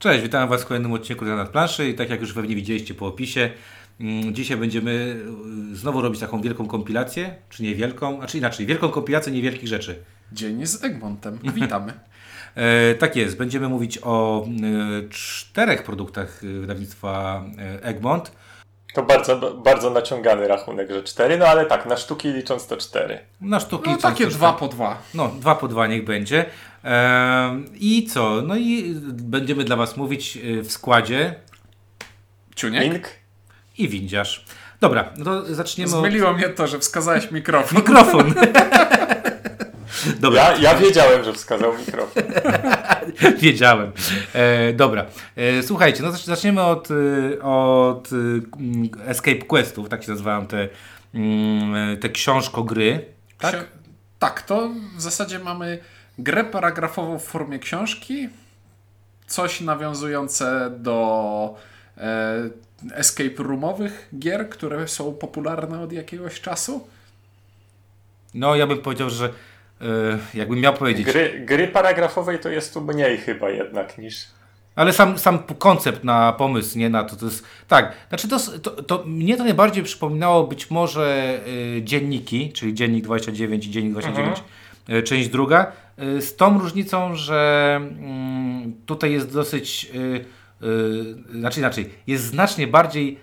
[0.00, 3.06] Cześć, witam Was w kolejnym odcinku na planszy i tak jak już pewnie widzieliście po
[3.06, 3.50] opisie,
[4.00, 5.16] mm, dzisiaj będziemy
[5.72, 10.02] y, znowu robić taką wielką kompilację, czy niewielką, a czy inaczej, wielką kompilację niewielkich rzeczy.
[10.32, 11.38] Dzień z Egmontem.
[11.54, 11.92] Witamy.
[12.54, 17.44] E, tak jest, będziemy mówić o e, czterech produktach y, wydawnictwa
[17.82, 18.32] Egmont.
[18.94, 23.18] To bardzo, bardzo naciągany rachunek, że cztery, no ale tak, na sztuki licząc to cztery.
[23.40, 24.98] Na sztuki No takie dwa po dwa.
[25.14, 26.44] No, dwa po dwa niech będzie.
[27.74, 28.42] I co?
[28.42, 31.34] No i będziemy dla Was mówić y, w składzie
[32.56, 32.82] Ciuniek?
[32.82, 33.20] Link?
[33.78, 34.44] i windziarz.
[34.80, 35.98] Dobra, no to zaczniemy od...
[35.98, 37.78] Zmyliło mnie to, że wskazałeś mikrofon.
[37.78, 38.34] Mikrofon.
[40.20, 42.22] Dobra, Ja, ja wiedziałem, że wskazał mikrofon.
[43.42, 43.92] wiedziałem.
[44.32, 50.02] E, dobra, e, słuchajcie, no zacz- zaczniemy od, e, od e, mm, Escape Questów, tak
[50.02, 50.68] się nazywałem te,
[51.14, 53.04] mm, te książko-gry.
[53.38, 53.54] Tak?
[53.54, 53.64] Ksi-
[54.18, 55.78] tak, to w zasadzie mamy
[56.18, 58.28] grę paragrafową w formie książki,
[59.26, 61.54] coś nawiązujące do
[61.98, 62.50] e,
[62.94, 66.88] escape roomowych gier, które są popularne od jakiegoś czasu.
[68.34, 69.32] No, ja bym powiedział, że
[70.34, 74.26] jakbym miał powiedzieć, Gry, gry paragrafowej to jest tu mniej chyba jednak niż...
[74.76, 77.44] Ale sam, sam koncept na pomysł, nie na to, to jest.
[77.68, 81.38] Tak, znaczy to, to, to mnie to najbardziej przypominało być może
[81.76, 84.42] y, dzienniki, czyli dziennik 29 i dziennik 29,
[84.90, 89.92] y, część druga, y, z tą różnicą, że mm, tutaj jest dosyć.
[91.30, 93.18] Znaczy inaczej, jest znacznie bardziej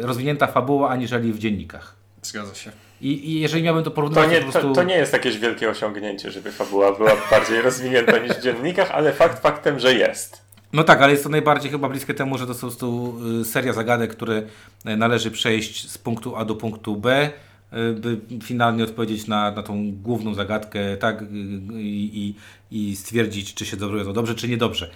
[0.00, 2.01] rozwinięta fabuła aniżeli w dziennikach.
[2.22, 2.70] Zgadza się.
[3.00, 4.68] I, I jeżeli miałbym to To porównywać, nie, to po prostu.
[4.68, 8.90] to, to nie jest jakieś wielkie osiągnięcie, żeby fabuła była bardziej rozwinięta niż w dziennikach,
[8.90, 10.42] ale fakt faktem, że jest.
[10.72, 13.44] No tak, ale jest to najbardziej chyba bliskie temu, że to są po prostu y,
[13.44, 14.42] seria zagadek, które
[14.86, 17.30] y, należy przejść z punktu A do punktu B,
[17.72, 21.26] y, by finalnie odpowiedzieć na, na tą główną zagadkę, tak, y,
[21.74, 22.34] i,
[22.70, 24.90] i, i stwierdzić, czy się dobrze, to dobrze, czy niedobrze.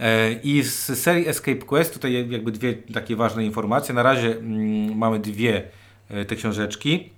[0.00, 3.94] E, I z serii Escape Quest tutaj jakby dwie takie ważne informacje.
[3.94, 5.62] Na razie mm, mamy dwie e,
[6.28, 7.10] te książeczki.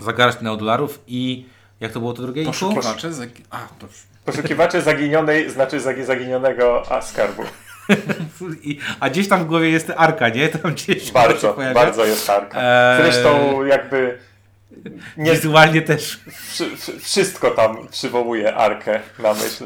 [0.00, 1.46] Zagarść na dolarów i
[1.80, 2.44] jak to było to drugie?
[2.44, 3.12] Poszukiwacze.
[3.12, 3.28] Zag...
[3.50, 3.86] A, to
[4.24, 7.42] Poszukiwacze zaginionej znaczy zagi- zaginionego a skarbu.
[8.62, 10.48] I, a gdzieś tam w głowie jest arka, nie?
[10.48, 12.58] Tam gdzieś Bardzo, bardzo jest tarka.
[12.62, 13.02] Eee.
[13.02, 14.18] Zresztą jakby
[15.16, 16.20] nie, Wizualnie też.
[16.50, 19.64] wszy- wszy- wszystko tam przywołuje arkę na myśl.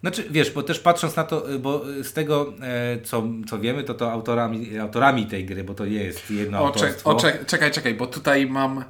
[0.00, 3.84] Znaczy, wiesz, bo też patrząc na to, y, bo z tego, e, co, co wiemy,
[3.84, 7.10] to to autorami, autorami tej gry, bo to jest jedno O, autorstwo.
[7.10, 8.84] o czek, czekaj, czekaj, bo tutaj mam.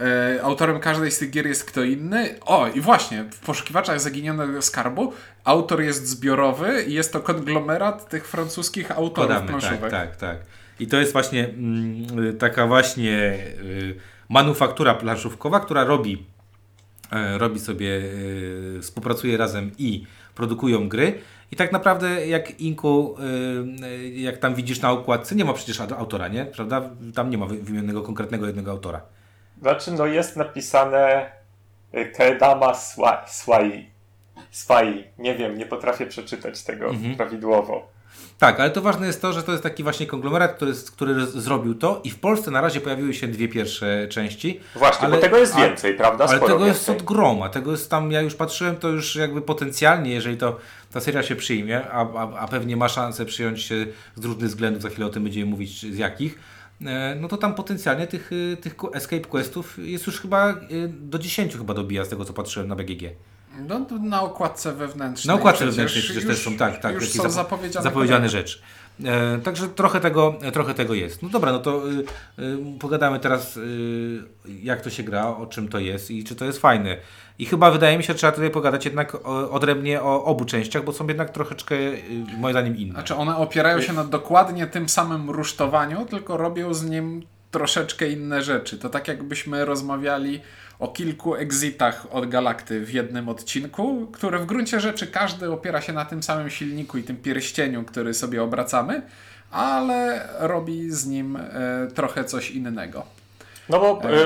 [0.00, 2.34] E, autorem każdej z tych gier jest kto inny.
[2.40, 5.12] O, i właśnie, w poszukiwaczach zaginionego skarbu
[5.44, 9.80] autor jest zbiorowy i jest to konglomerat tych francuskich autorów Podamy, planszówek.
[9.80, 10.38] tak, tak, tak.
[10.80, 13.34] I to jest właśnie mm, y, taka właśnie
[13.64, 13.94] y,
[14.28, 16.26] manufaktura planszówkowa, która robi,
[17.12, 21.18] e, robi sobie, y, współpracuje razem i produkują gry.
[21.52, 23.16] I tak naprawdę jak Inku,
[23.82, 26.44] y, y, jak tam widzisz na okładce, nie ma przecież autora, nie?
[26.44, 26.90] Prawda?
[27.14, 29.00] Tam nie ma wy- wymienionego konkretnego jednego autora.
[29.60, 31.30] Znaczy, no jest napisane
[31.94, 33.90] y, Kedama Swa- Swai.
[34.50, 35.04] Swai.
[35.18, 37.16] Nie wiem, nie potrafię przeczytać tego Mhm.
[37.16, 37.86] prawidłowo.
[38.38, 41.74] Tak, ale to ważne jest to, że to jest taki właśnie konglomerat, który, który zrobił
[41.74, 44.60] to i w Polsce na razie pojawiły się dwie pierwsze części.
[44.76, 46.24] Właśnie, Ale- bo tego jest więcej, prawda?
[46.24, 46.96] Ale Sporo tego jest więcej.
[46.96, 50.56] od groma, tego jest tam, ja już patrzyłem, to już jakby potencjalnie, jeżeli to
[50.92, 54.82] ta seria się przyjmie, a, a, a pewnie ma szansę przyjąć się z różnych względów,
[54.82, 56.38] za chwilę o tym będziemy mówić z jakich,
[56.86, 61.18] e, no to tam potencjalnie tych, y, tych escape questów jest już chyba y, do
[61.18, 63.02] 10 chyba dobija z tego, co patrzyłem na BGG.
[63.68, 65.34] No, na okładce wewnętrznej.
[65.34, 66.94] Na okładce wewnętrznej przecież też są, tak, tak.
[66.94, 67.84] Już są zapo- zapowiedziane.
[67.84, 68.58] zapowiedziane rzeczy.
[69.04, 71.22] E, także trochę tego, trochę tego jest.
[71.22, 72.04] No dobra, no to y,
[72.38, 74.22] y, pogadamy teraz, y,
[74.62, 76.96] jak to się gra, o czym to jest i czy to jest fajne.
[77.38, 80.84] I chyba wydaje mi się, że trzeba tutaj pogadać jednak o, odrębnie o obu częściach,
[80.84, 82.92] bo są jednak troszeczkę, y, moim zdaniem, inne.
[82.92, 87.22] Znaczy one opierają się na dokładnie tym samym rusztowaniu, tylko robią z nim
[87.54, 88.78] troszeczkę inne rzeczy.
[88.78, 90.40] To tak jakbyśmy rozmawiali
[90.78, 95.92] o kilku exitach od Galakty w jednym odcinku, które w gruncie rzeczy każdy opiera się
[95.92, 99.02] na tym samym silniku i tym pierścieniu, który sobie obracamy,
[99.50, 101.40] ale robi z nim e,
[101.94, 103.06] trochę coś innego.
[103.68, 104.12] No bo Tak.
[104.12, 104.16] y,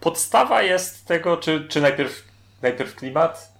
[0.00, 2.24] podstawa jest tego, czy, czy najpierw,
[2.62, 3.52] najpierw klimat?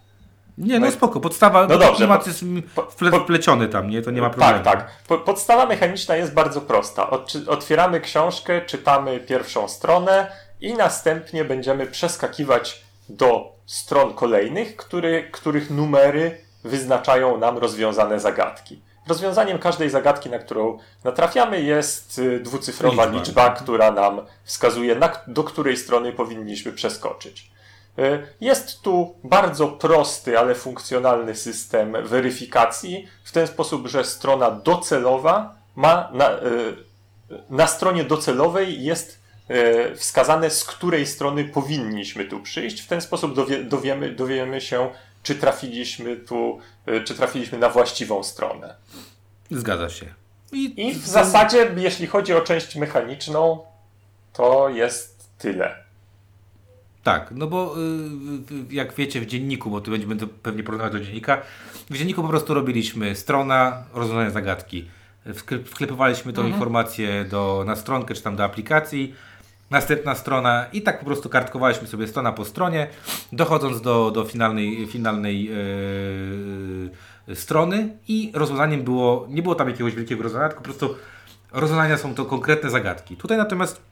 [0.59, 2.45] Nie, no spoko, podstawa, No dobrze, klimat jest
[2.91, 4.03] wple, wpleciony tam, nie?
[4.03, 4.65] To nie ma problemu.
[4.65, 4.91] Tak, tak.
[5.09, 7.11] Po, podstawa mechaniczna jest bardzo prosta.
[7.47, 16.41] Otwieramy książkę, czytamy pierwszą stronę i następnie będziemy przeskakiwać do stron kolejnych, który, których numery
[16.65, 18.81] wyznaczają nam rozwiązane zagadki.
[19.09, 23.19] Rozwiązaniem każdej zagadki, na którą natrafiamy, jest y, dwucyfrowa Liczba.
[23.19, 27.51] liczba, która nam wskazuje, na, do której strony powinniśmy przeskoczyć.
[27.99, 35.55] E, jest tu bardzo prosty, ale funkcjonalny system weryfikacji, w ten sposób, że strona docelowa
[35.77, 36.41] ma na, e,
[37.51, 39.19] na stronie docelowej jest
[39.49, 42.81] e, wskazane, z której strony powinniśmy tu przyjść.
[42.81, 44.91] W ten sposób dowie, dowiemy, dowiemy się,
[45.23, 46.59] czy trafiliśmy tu,
[47.05, 48.75] czy trafiliśmy na właściwą stronę.
[49.51, 50.07] Zgadza się.
[50.53, 53.59] I, I w zasadzie, jeśli chodzi o część mechaniczną,
[54.33, 55.88] to jest tyle.
[57.09, 57.75] Tak, no bo
[58.71, 61.43] y, jak wiecie w dzienniku, bo tu będziemy to pewnie porównywać do dziennika,
[61.91, 64.89] w dzienniku po prostu robiliśmy strona, rozwiązania zagadki.
[65.65, 66.55] Wklepywaliśmy tą mhm.
[66.55, 69.15] informację do, na stronkę czy tam do aplikacji,
[69.71, 72.87] następna strona i tak po prostu kartkowaliśmy sobie strona po stronie,
[73.33, 75.45] dochodząc do, do finalnej, finalnej
[77.27, 80.95] yy, strony i rozwiązaniem było, nie było tam jakiegoś wielkiego rozwiązania, tylko po prostu
[81.53, 83.17] rozwiązania są to konkretne zagadki.
[83.17, 83.88] Tutaj natomiast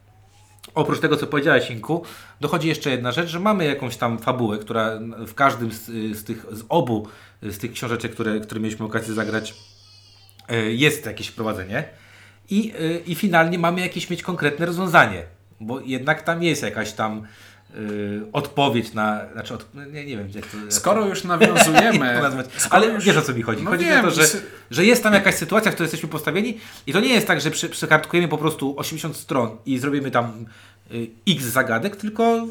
[0.75, 2.05] Oprócz tego, co powiedziałeś, Inku,
[2.41, 5.87] dochodzi jeszcze jedna rzecz, że mamy jakąś tam fabułę, która w każdym z,
[6.19, 7.09] z tych, z obu
[7.43, 9.55] z tych książeczek, które, które mieliśmy okazję zagrać,
[10.49, 11.85] e, jest jakieś wprowadzenie.
[12.51, 15.23] I, e, I finalnie mamy jakieś mieć konkretne rozwiązanie,
[15.61, 17.27] bo jednak tam jest jakaś tam
[18.33, 19.21] odpowiedź na.
[19.33, 20.57] Znaczy, od, nie, nie wiem, jak to.
[20.69, 22.21] Skoro już nawiązujemy.
[22.71, 23.63] ale już, wiesz o co mi chodzi.
[23.63, 24.25] No chodzi wiem, o to, że,
[24.71, 27.51] że jest tam jakaś sytuacja, w której jesteśmy postawieni, i to nie jest tak, że
[27.51, 30.47] przy, przykartkujemy po prostu 80 stron i zrobimy tam
[30.93, 32.47] y, x zagadek, tylko.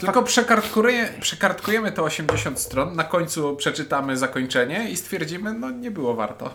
[0.00, 6.14] Tylko przekartkujemy, przekartkujemy te 80 stron, na końcu przeczytamy zakończenie i stwierdzimy, no nie było
[6.14, 6.54] warto.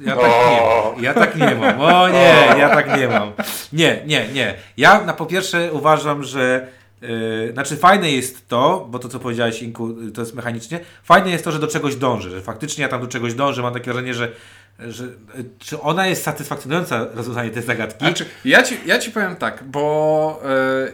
[0.00, 1.02] Ja tak nie mam.
[1.02, 1.80] Ja tak nie mam.
[1.80, 3.32] O nie, ja tak nie mam.
[3.72, 4.54] Nie, nie, nie.
[4.76, 6.66] Ja na po pierwsze uważam, że
[7.02, 11.44] Yy, znaczy fajne jest to, bo to co powiedziałeś Inku, to jest mechanicznie, fajne jest
[11.44, 14.14] to, że do czegoś dążę, że faktycznie ja tam do czegoś dążę, mam takie wrażenie,
[14.14, 14.28] że,
[14.78, 15.04] że
[15.58, 18.04] czy ona jest satysfakcjonująca rozwiązanie tej zagadki?
[18.04, 20.42] Znaczy, ja, ci, ja ci powiem tak, bo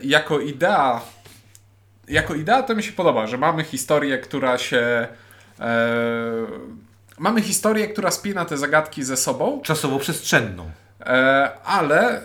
[0.02, 1.00] yy, jako idea
[2.08, 5.08] jako idea to mi się podoba, że mamy historię, która się
[5.58, 5.66] yy,
[7.18, 9.60] mamy historię, która spina te zagadki ze sobą.
[9.64, 10.64] Czasowo-przestrzenną.
[11.00, 12.20] E, ale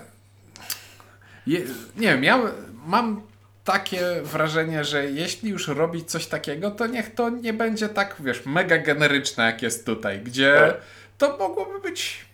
[1.47, 1.59] je,
[1.95, 2.39] nie wiem, ja
[2.85, 3.21] mam
[3.63, 8.45] takie wrażenie, że jeśli już robić coś takiego, to niech to nie będzie tak, wiesz,
[8.45, 10.73] mega generyczne, jak jest tutaj, gdzie
[11.17, 12.25] to mogłoby być.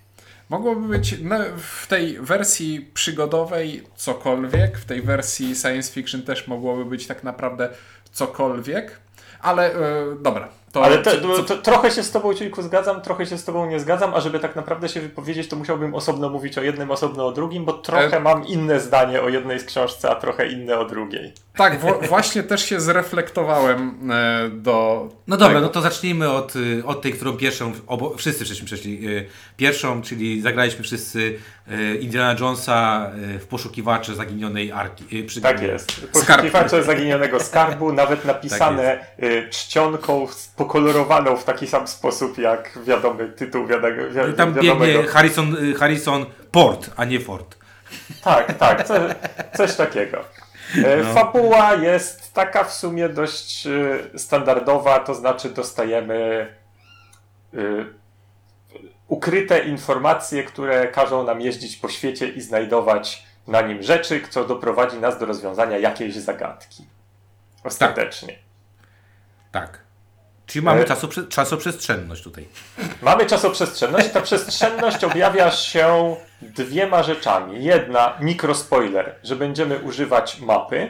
[0.50, 1.15] Mogłoby być
[1.57, 7.69] w tej wersji przygodowej cokolwiek, w tej wersji science fiction też mogłoby być tak naprawdę
[8.12, 9.00] cokolwiek,
[9.39, 13.25] ale yy, dobra, to, Ale te, co, to, trochę się z Tobą, Ciuńku, zgadzam, trochę
[13.25, 16.57] się z Tobą nie zgadzam, a żeby tak naprawdę się wypowiedzieć, to musiałbym osobno mówić
[16.57, 18.19] o jednym, osobno o drugim, bo trochę e...
[18.19, 21.33] mam inne zdanie o jednej z książce, a trochę inne o drugiej.
[21.57, 21.79] Tak,
[22.09, 25.07] właśnie też się zreflektowałem e, do.
[25.27, 25.62] No dobra, tego.
[25.62, 29.07] no to zacznijmy od, y, od tej, którą pierwszą, obo, wszyscy żeśmy przeszli.
[29.07, 29.25] Y,
[29.57, 31.39] pierwszą, czyli zagraliśmy wszyscy
[31.71, 35.24] y, Indiana Jonesa w poszukiwacze zaginionej arki.
[35.24, 35.41] Przy...
[35.41, 36.07] Tak jest.
[36.13, 40.27] Poszukiwacze zaginionego skarbu, nawet napisane tak czcionką
[40.68, 43.96] pokolorowaną w taki sam sposób jak wiadomy tytuł wiadomo,
[44.28, 47.58] wi Tam biegnie Harrison, Harrison Port, a nie Ford.
[48.24, 49.00] Tak, tak, coś,
[49.58, 50.18] coś takiego.
[50.86, 51.14] E, no.
[51.14, 56.48] Fabuła jest taka w sumie dość e, standardowa, to znaczy dostajemy
[57.54, 57.58] e,
[59.08, 64.98] ukryte informacje, które każą nam jeździć po świecie i znajdować na nim rzeczy, co doprowadzi
[64.98, 66.86] nas do rozwiązania jakiejś zagadki.
[67.63, 68.36] Ostatecznie.
[69.52, 69.72] Tak.
[69.72, 69.87] tak.
[70.48, 70.86] Czyli mamy
[71.30, 72.48] czasoprzestrzenność tutaj.
[73.02, 74.10] Mamy czasoprzestrzenność.
[74.10, 77.63] Ta przestrzenność objawia się dwiema rzeczami.
[77.63, 80.89] Jedna, mikrospoiler, że będziemy używać mapy.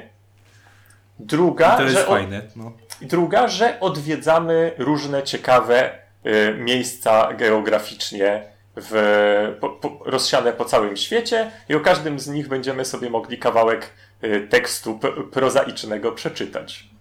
[1.19, 2.41] Druga, I to jest że fajne.
[2.55, 2.71] No.
[3.01, 5.91] Druga, że odwiedzamy różne ciekawe
[6.25, 8.43] y, miejsca geograficznie
[8.75, 13.37] w, po, po, rozsiane po całym świecie i o każdym z nich będziemy sobie mogli
[13.37, 14.99] kawałek y, tekstu
[15.31, 16.96] prozaicznego przeczytać.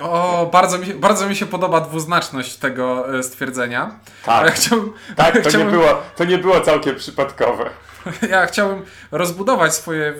[0.00, 3.98] O, bardzo mi, się, bardzo mi się podoba dwuznaczność tego e, stwierdzenia.
[4.24, 7.70] Tak, ja chciałbym, tak to, chciałbym, nie było, to nie było całkiem przypadkowe.
[8.30, 8.82] Ja chciałbym
[9.12, 10.14] rozbudować swoje,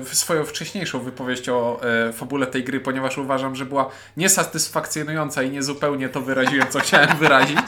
[0.00, 5.50] e, swoją wcześniejszą wypowiedź o e, fabule tej gry, ponieważ uważam, że była niesatysfakcjonująca i
[5.50, 7.58] niezupełnie to wyraziłem, co chciałem wyrazić.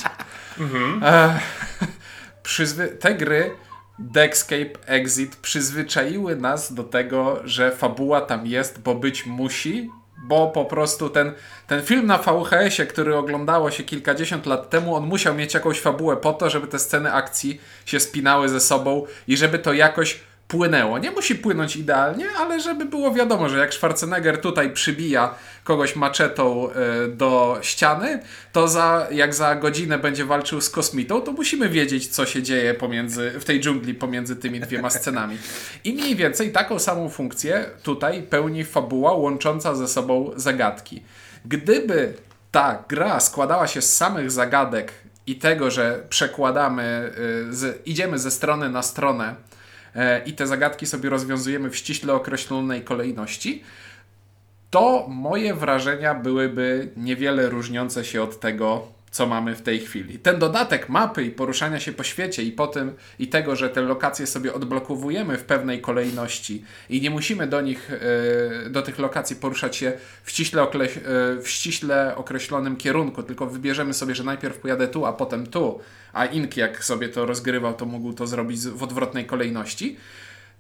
[0.60, 1.00] Mhm.
[2.42, 3.50] Przyzwy- te gry
[3.98, 9.90] Deckscape, Exit przyzwyczaiły nas do tego, że fabuła tam jest, bo być musi
[10.30, 11.32] bo po prostu ten,
[11.66, 16.16] ten film na VHS-ie, który oglądało się kilkadziesiąt lat temu, on musiał mieć jakąś fabułę
[16.16, 20.20] po to, żeby te sceny akcji się spinały ze sobą i żeby to jakoś
[20.50, 20.98] płynęło.
[20.98, 26.70] Nie musi płynąć idealnie, ale żeby było wiadomo, że jak Schwarzenegger tutaj przybija kogoś maczetą
[26.70, 32.08] e, do ściany, to za, jak za godzinę będzie walczył z kosmitą, to musimy wiedzieć,
[32.08, 35.38] co się dzieje pomiędzy, w tej dżungli pomiędzy tymi dwiema scenami.
[35.84, 41.02] I mniej więcej taką samą funkcję tutaj pełni fabuła łącząca ze sobą zagadki.
[41.44, 42.14] Gdyby
[42.50, 44.92] ta gra składała się z samych zagadek
[45.26, 47.12] i tego, że przekładamy,
[47.50, 49.49] y, z, idziemy ze strony na stronę e,
[50.26, 53.62] i te zagadki sobie rozwiązujemy w ściśle określonej kolejności,
[54.70, 60.18] to moje wrażenia byłyby niewiele różniące się od tego, co mamy w tej chwili.
[60.18, 64.26] Ten dodatek mapy i poruszania się po świecie i potem i tego, że te lokacje
[64.26, 67.90] sobie odblokowujemy w pewnej kolejności i nie musimy do nich,
[68.66, 69.92] e, do tych lokacji poruszać się
[70.24, 70.68] w ściśle, e,
[71.42, 75.80] w ściśle określonym kierunku, tylko wybierzemy sobie, że najpierw pojadę tu, a potem tu,
[76.12, 79.96] a Ink jak sobie to rozgrywał, to mógł to zrobić w odwrotnej kolejności.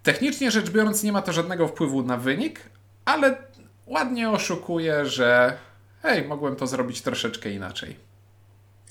[0.02, 2.60] Technicznie rzecz biorąc nie ma to żadnego wpływu na wynik,
[3.04, 3.36] ale
[3.86, 5.56] ładnie oszukuje, że
[6.02, 8.09] hej, mogłem to zrobić troszeczkę inaczej.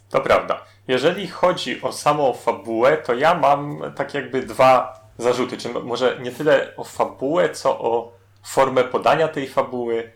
[0.09, 0.65] To prawda.
[0.87, 5.57] Jeżeli chodzi o samą fabułę, to ja mam tak jakby dwa zarzuty.
[5.57, 8.13] Czy może nie tyle o fabułę, co o
[8.43, 10.11] formę podania tej fabuły.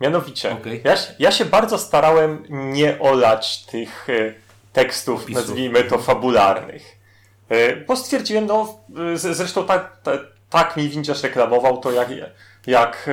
[0.00, 0.80] Mianowicie, Okay.
[0.84, 4.34] ja, ja się bardzo starałem nie olać tych e,
[4.72, 6.96] tekstów, nazwijmy to fabularnych.
[7.48, 8.78] E, Bo stwierdziłem, no
[9.14, 10.20] z- zresztą tak, tak,
[10.50, 12.08] tak mi windziarz reklamował to, jak,
[12.66, 13.08] jak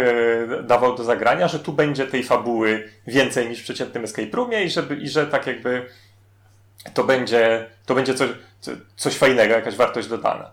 [0.59, 4.63] e, dawał do zagrania, że tu będzie tej fabuły więcej niż w przeciętnym escape roomie
[4.63, 5.86] i, żeby, i że tak jakby
[6.93, 8.29] to będzie, to będzie coś,
[8.62, 10.51] co- coś fajnego, jakaś wartość dodana.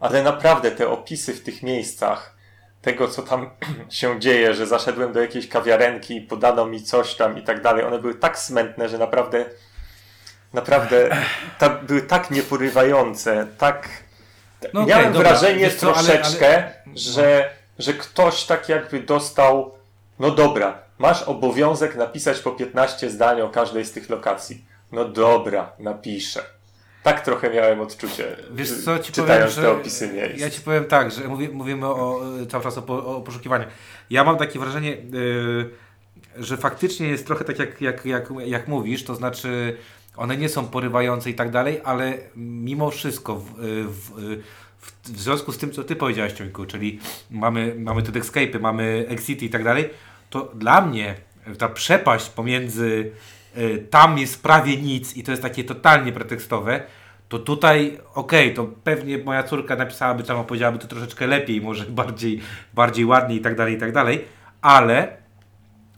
[0.00, 2.36] Ale naprawdę te opisy w tych miejscach,
[2.82, 3.50] tego co tam
[3.90, 7.84] się dzieje, że zaszedłem do jakiejś kawiarenki i podano mi coś tam i tak dalej,
[7.84, 9.44] one były tak smętne, że naprawdę
[10.52, 11.16] naprawdę
[11.58, 13.88] ta, były tak nieporywające, tak
[14.72, 19.74] No miałem wrażenie co, ale- troszeczkę, ale- że, że ktoś tak jakby dostał,
[20.18, 24.64] no dobra, masz obowiązek napisać po 15 zdań o każdej z tych lokacji.
[24.92, 26.56] No dobra, napiszę.
[27.02, 30.40] Tak trochę miałem odczucie, Wiesz co, ci powiem, czytając że te opisy miejsc.
[30.40, 33.68] ja ci powiem tak, że mówi, mówimy o, e, cały czas o, po, o poszukiwaniach.
[34.10, 35.70] Ja mam takie wrażenie, yy,
[36.36, 39.76] że faktycznie jest trochę tak jak, jak, jak, jak mówisz, to znaczy
[40.16, 44.10] one nie są porywające i tak dalej, ale mimo wszystko w, y, w,
[44.78, 47.00] w, w związku z tym, co ty powiedziałeś, Ciągu, czyli
[47.30, 49.90] mamy, mamy te escape'y, mamy exity i tak dalej,
[50.30, 51.14] to dla mnie
[51.58, 53.10] ta przepaść pomiędzy
[53.90, 56.82] tam jest prawie nic i to jest takie totalnie pretekstowe,
[57.28, 62.40] to tutaj okej, to pewnie moja córka napisałaby tam, opowiedziałaby to troszeczkę lepiej, może bardziej,
[62.74, 64.24] bardziej ładnie i tak dalej, i tak dalej,
[64.62, 65.26] ale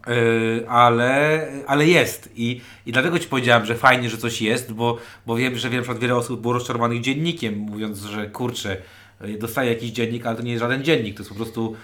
[0.06, 2.30] Yy, ale, ale jest.
[2.36, 5.84] I, I dlatego ci powiedziałem, że fajnie, że coś jest, bo, bo wiem, że wiem,
[5.84, 8.76] że wiele osób było rozczarowanych dziennikiem, mówiąc, że kurczę,
[9.20, 11.76] yy, dostaję jakiś dziennik, ale to nie jest żaden dziennik, to jest po prostu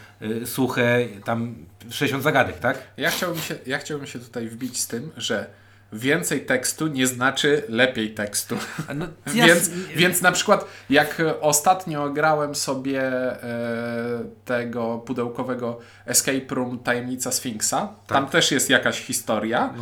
[0.45, 1.55] suche, tam
[1.91, 2.79] 60 zagadek, tak?
[2.97, 5.47] Ja chciałbym, się, ja chciałbym się tutaj wbić z tym, że
[5.95, 8.57] więcej tekstu nie znaczy lepiej tekstu.
[8.95, 16.79] No, ja- więc, więc na przykład jak ostatnio grałem sobie e, tego pudełkowego Escape Room
[16.79, 19.75] Tajemnica Sfinksa, tam też jest jakaś historia.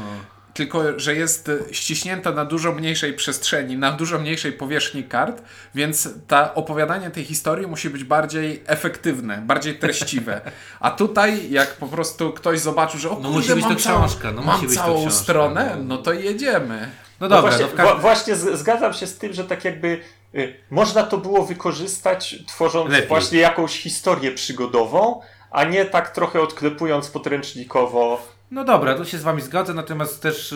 [0.54, 5.42] Tylko, że jest e, ściśnięta na dużo mniejszej przestrzeni, na dużo mniejszej powierzchni kart,
[5.74, 10.40] więc ta opowiadanie tej historii musi być bardziej efektywne, bardziej treściwe.
[10.80, 13.80] A tutaj, jak po prostu ktoś zobaczył, że o No kurde, musi być mam to
[13.82, 15.84] całą, książka, no mam musi być to całą książka, stronę, no.
[15.84, 16.90] no to jedziemy.
[17.20, 18.00] No No dobra, właśnie, no w każdym...
[18.00, 20.00] właśnie z- zgadzam się z tym, że tak jakby
[20.34, 23.08] y, można to było wykorzystać, tworząc Lepiej.
[23.08, 28.26] właśnie jakąś historię przygodową, a nie tak trochę odklepując podręcznikowo.
[28.52, 30.52] No dobra, tu się z Wami zgodzę, natomiast też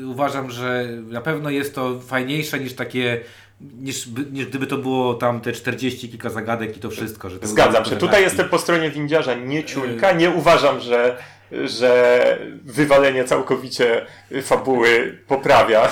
[0.00, 3.20] yy, uważam, że na pewno jest to fajniejsze niż takie,
[3.60, 7.30] niż, niż gdyby to było tam te 40 kilka zagadek i to wszystko.
[7.30, 7.96] Że to Zgadzam się.
[7.96, 10.12] Tutaj jestem po stronie windiarza, nie ciuńka.
[10.12, 11.16] Nie uważam, że,
[11.52, 14.06] że wywalenie całkowicie
[14.42, 15.90] fabuły poprawia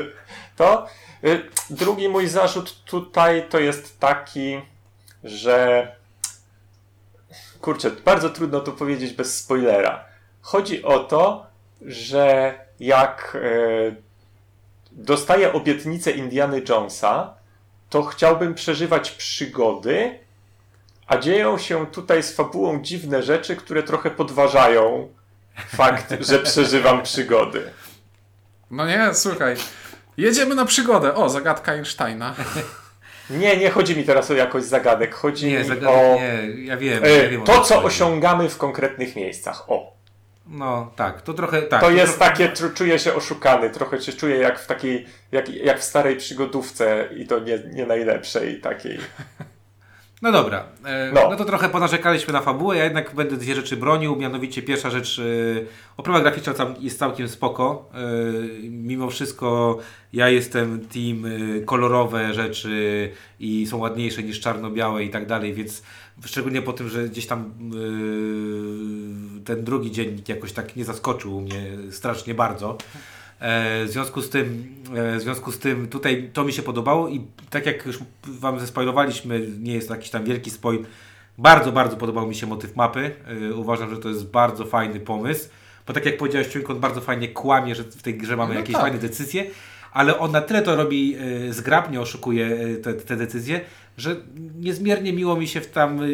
[0.56, 0.86] to.
[1.24, 4.60] Y, Drugi mój zarzut tutaj to jest taki,
[5.24, 5.88] że
[7.60, 10.15] kurczę, bardzo trudno to powiedzieć bez spoilera.
[10.46, 11.46] Chodzi o to,
[11.82, 13.94] że jak e,
[14.92, 17.34] dostaję obietnicę Indiany Jonesa,
[17.90, 20.18] to chciałbym przeżywać przygody,
[21.06, 25.08] a dzieją się tutaj z fabułą dziwne rzeczy, które trochę podważają
[25.68, 27.70] fakt, że przeżywam przygody.
[28.70, 29.56] No nie, słuchaj.
[30.16, 31.14] Jedziemy na przygodę.
[31.14, 32.34] O, zagadka Einsteina.
[33.30, 36.76] Nie, nie chodzi mi teraz o jakość zagadek, chodzi Nie, mi zagadek, o nie, ja
[36.76, 37.04] wiem.
[37.04, 39.70] e, ja wiem to, co osiągamy w konkretnych miejscach.
[39.70, 39.95] O,
[40.48, 41.80] No tak, to trochę tak.
[41.80, 45.80] to jest trochę- takie, czuję się oszukany, trochę się czuję jak w takiej, jak, jak
[45.80, 48.98] w starej przygodówce i to nie, nie najlepszej takiej.
[50.22, 51.28] No dobra, e, No.
[51.30, 51.36] no.
[51.36, 55.22] to trochę ponarzekaliśmy na fabułę, ja jednak będę dwie rzeczy bronił, mianowicie pierwsza rzecz, e,
[55.96, 57.98] oprawa graficzna jest całkiem spoko, e,
[58.70, 59.78] mimo wszystko
[60.12, 61.24] ja jestem team
[61.66, 63.10] kolorowe rzeczy
[63.40, 65.82] i są ładniejsze niż czarno-białe i tak dalej, więc
[66.24, 67.44] szczególnie po tym, że gdzieś tam e,
[69.44, 72.78] ten drugi dziennik jakoś tak nie zaskoczył mnie strasznie bardzo.
[73.40, 77.08] E, W związku z tym, e, w związku z tym tutaj to mi się podobało
[77.08, 80.84] i tak jak już Wam zespoilowaliśmy, nie jest to jakiś tam wielki spoil,
[81.38, 83.10] bardzo, bardzo podobał mi się motyw mapy.
[83.50, 85.48] E, Uważam, że to jest bardzo fajny pomysł,
[85.86, 88.60] bo tak jak powiedziałeś, Ciuńko, on bardzo fajnie kłamie, że w tej grze mamy No
[88.60, 88.82] jakieś tak.
[88.82, 89.44] fajne decyzje,
[89.92, 91.16] ale on na tyle to robi
[91.48, 93.60] e, zgrabnie, oszukuje e, te, te decyzje,
[93.96, 94.16] że
[94.58, 96.06] niezmiernie miło mi się w tam y,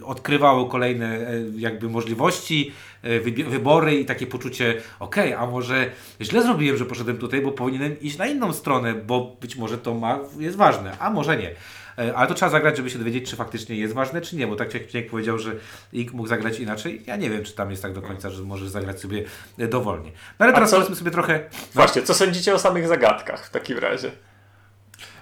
[0.00, 2.72] y, odkrywało kolejne e, jakby możliwości,
[3.04, 5.90] wybie- wybory i takie poczucie, okej, a może
[6.20, 9.94] źle zrobiłem, że poszedłem tutaj, bo powinienem iść na inną stronę, bo być może to
[9.94, 11.50] ma, jest ważne, a może nie.
[11.98, 14.56] E, Ale to trzeba zagrać, żeby się dowiedzieć, czy faktycznie jest ważne, czy nie, bo
[14.56, 15.52] tak jak Ciek powiedział, że
[15.92, 18.68] Ink mógł zagrać inaczej, ja nie wiem, czy tam jest tak do końca, że możesz
[18.68, 19.24] zagrać sobie
[19.58, 20.10] dowolnie.
[20.38, 21.40] No ale teraz powiedzmy sobie trochę...
[21.74, 24.10] Właśnie, co sądzicie o samych zagadkach w takim razie?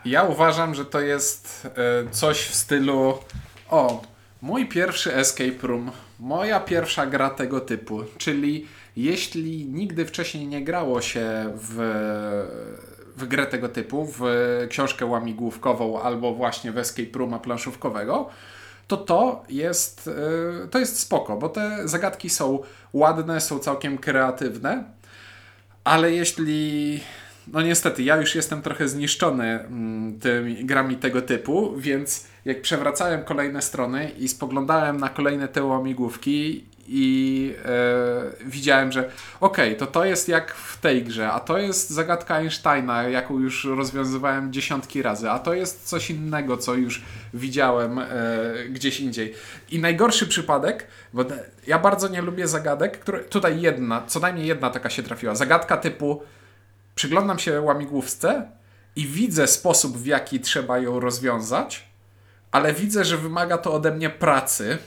[0.04, 3.18] Ja uważam, że to jest e, coś w stylu
[3.70, 4.02] o,
[4.42, 5.90] mój pierwszy escape room,
[6.20, 11.76] moja pierwsza gra tego typu, czyli jeśli nigdy wcześniej nie grało się w,
[13.16, 14.22] w grę tego typu, w
[14.68, 18.28] książkę łamigłówkową albo właśnie w escape rooma planszówkowego,
[18.86, 20.08] to to jest,
[20.64, 22.58] e, to jest spoko, bo te zagadki są
[22.92, 24.84] ładne, są całkiem kreatywne,
[25.84, 27.00] ale jeśli.
[27.52, 33.24] No niestety, ja już jestem trochę zniszczony mm, tymi grami tego typu, więc jak przewracałem
[33.24, 40.04] kolejne strony i spoglądałem na kolejne te łamigłówki i e, widziałem, że okej, to to
[40.04, 45.30] jest jak w tej grze, a to jest zagadka Einsteina, jaką już rozwiązywałem dziesiątki razy,
[45.30, 47.02] a to jest coś innego, co już
[47.34, 48.06] widziałem e,
[48.68, 49.34] gdzieś indziej.
[49.70, 51.24] I najgorszy przypadek, bo
[51.66, 55.34] ja bardzo nie lubię zagadek, które tutaj jedna, co najmniej jedna taka się trafiła.
[55.34, 56.22] Zagadka typu
[56.98, 58.50] przyglądam się łamigłówce
[58.96, 61.84] i widzę sposób, w jaki trzeba ją rozwiązać,
[62.52, 64.78] ale widzę, że wymaga to ode mnie pracy,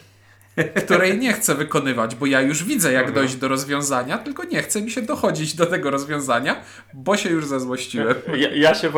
[0.85, 4.81] której nie chcę wykonywać, bo ja już widzę, jak dojść do rozwiązania, tylko nie chce
[4.81, 6.61] mi się dochodzić do tego rozwiązania,
[6.93, 8.15] bo się już zezłościłem.
[8.37, 8.91] Ja, ja się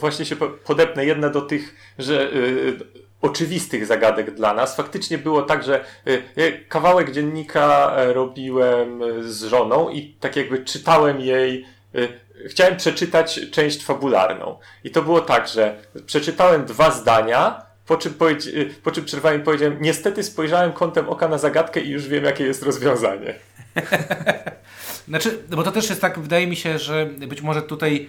[0.00, 2.76] właśnie się po- podepnę jedna do tych, że y,
[3.20, 4.76] oczywistych zagadek dla nas.
[4.76, 10.64] Faktycznie było tak, że y, y, kawałek dziennika robiłem e, z żoną i tak jakby
[10.64, 14.58] czytałem jej y, Chciałem przeczytać część fabularną.
[14.84, 15.76] I to było tak, że
[16.06, 18.14] przeczytałem dwa zdania, po czym,
[18.46, 22.24] y, po czym przerwałem i powiedziałem, niestety spojrzałem kątem oka na zagadkę i już wiem,
[22.24, 23.34] jakie jest rozwiązanie.
[25.08, 28.08] Znaczy, bo to też jest tak, wydaje mi się, że być może tutaj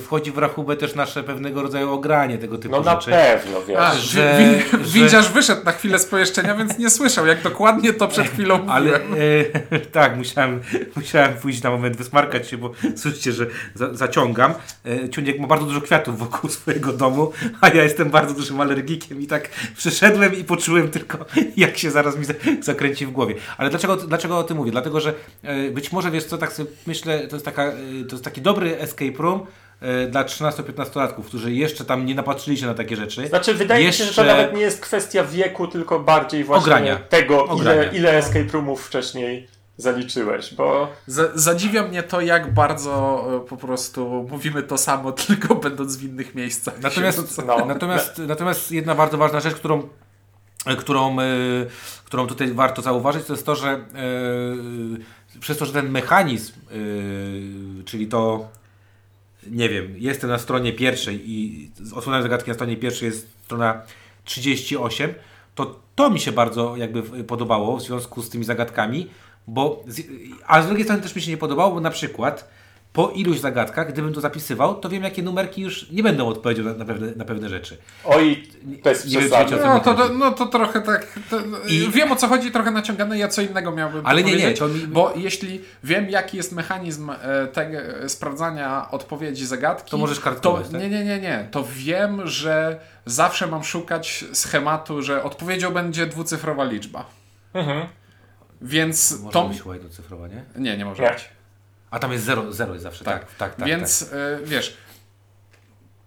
[0.00, 3.10] wchodzi w rachubę też nasze pewnego rodzaju ogranie tego typu No na rzeczy.
[3.10, 3.78] pewno, wiesz.
[3.78, 7.92] A, że- wi- że- Windziarz wyszedł na chwilę z pomieszczenia, więc nie słyszał, jak dokładnie
[7.92, 9.22] to przed chwilą Ale mówiłem.
[9.70, 10.60] e, tak, musiałem,
[10.96, 14.54] musiałem pójść na moment, wysmarkać się, bo słyszycie, że za, zaciągam.
[14.86, 19.20] E, Ciuniek ma bardzo dużo kwiatów wokół swojego domu, a ja jestem bardzo dużym alergikiem
[19.20, 21.18] i tak przyszedłem i poczułem tylko,
[21.56, 23.34] jak się zaraz mi za- zakręci w głowie.
[23.58, 24.70] Ale dlaczego, dlaczego o tym mówię?
[24.70, 27.74] Dlatego, że e, być może, wiesz co, tak sobie myślę, to jest, taka, e,
[28.08, 29.61] to jest taki dobry escape room, e,
[30.10, 33.28] dla 13-15-latków, którzy jeszcze tam nie napatrzyli się na takie rzeczy.
[33.28, 36.96] Znaczy, wydaje mi się, że to nawet nie jest kwestia wieku, tylko bardziej właśnie Ogrania.
[36.96, 37.82] tego, Ogrania.
[37.84, 43.56] ile, ile escape roomów wcześniej zaliczyłeś, bo Z- Zadziwia mnie to, jak bardzo e, po
[43.56, 46.74] prostu mówimy to samo, tylko będąc w innych miejscach.
[46.82, 47.66] Natomiast, No.
[47.66, 49.88] natomiast, natomiast jedna bardzo ważna rzecz, którą,
[50.78, 51.24] którą, e,
[52.04, 56.74] którą tutaj warto zauważyć, to jest to, że e, przez to, że ten mechanizm, e,
[57.84, 58.48] czyli to,
[59.50, 63.82] nie wiem, jestem na stronie pierwszej i odsłonięcie zagadki na stronie pierwszej jest strona
[64.24, 65.14] 38,
[65.54, 69.10] to to mi się bardzo jakby podobało w związku z tymi zagadkami,
[69.46, 70.00] bo z,
[70.46, 72.50] a z drugiej strony też mi się nie podobało, bo na przykład
[72.92, 76.74] po iluś zagadkach, gdybym to zapisywał, to wiem, jakie numerki już nie będą odpowiedzią na,
[76.74, 77.76] na, pewne, na pewne rzeczy.
[78.04, 78.42] oj,
[78.84, 79.56] bez nie wiem, przesady.
[79.56, 81.06] co No to, to, no to trochę tak.
[81.30, 81.36] To,
[81.68, 83.18] I- Wiem o co chodzi, trochę naciągane.
[83.18, 86.52] Ja co innego miałbym Ale nie, nie, powiedzieć, to mi- Bo jeśli wiem, jaki jest
[86.52, 89.90] mechanizm e, tego, e, sprawdzania odpowiedzi zagadki.
[89.90, 90.80] To możesz to, kartkować, tak?
[90.80, 91.48] Nie, nie, nie, nie.
[91.50, 97.06] To wiem, że zawsze mam szukać schematu, że odpowiedzią będzie dwucyfrowa liczba.
[97.54, 97.86] Mhm.
[98.62, 99.48] Więc Może to.
[99.48, 100.42] być chyba docyfrowa, nie?
[100.56, 101.10] Nie, nie może Nie.
[101.10, 101.28] być.
[101.92, 103.54] A tam jest zero, zero jest zawsze, tak, tak, tak.
[103.54, 104.76] tak Więc e, wiesz.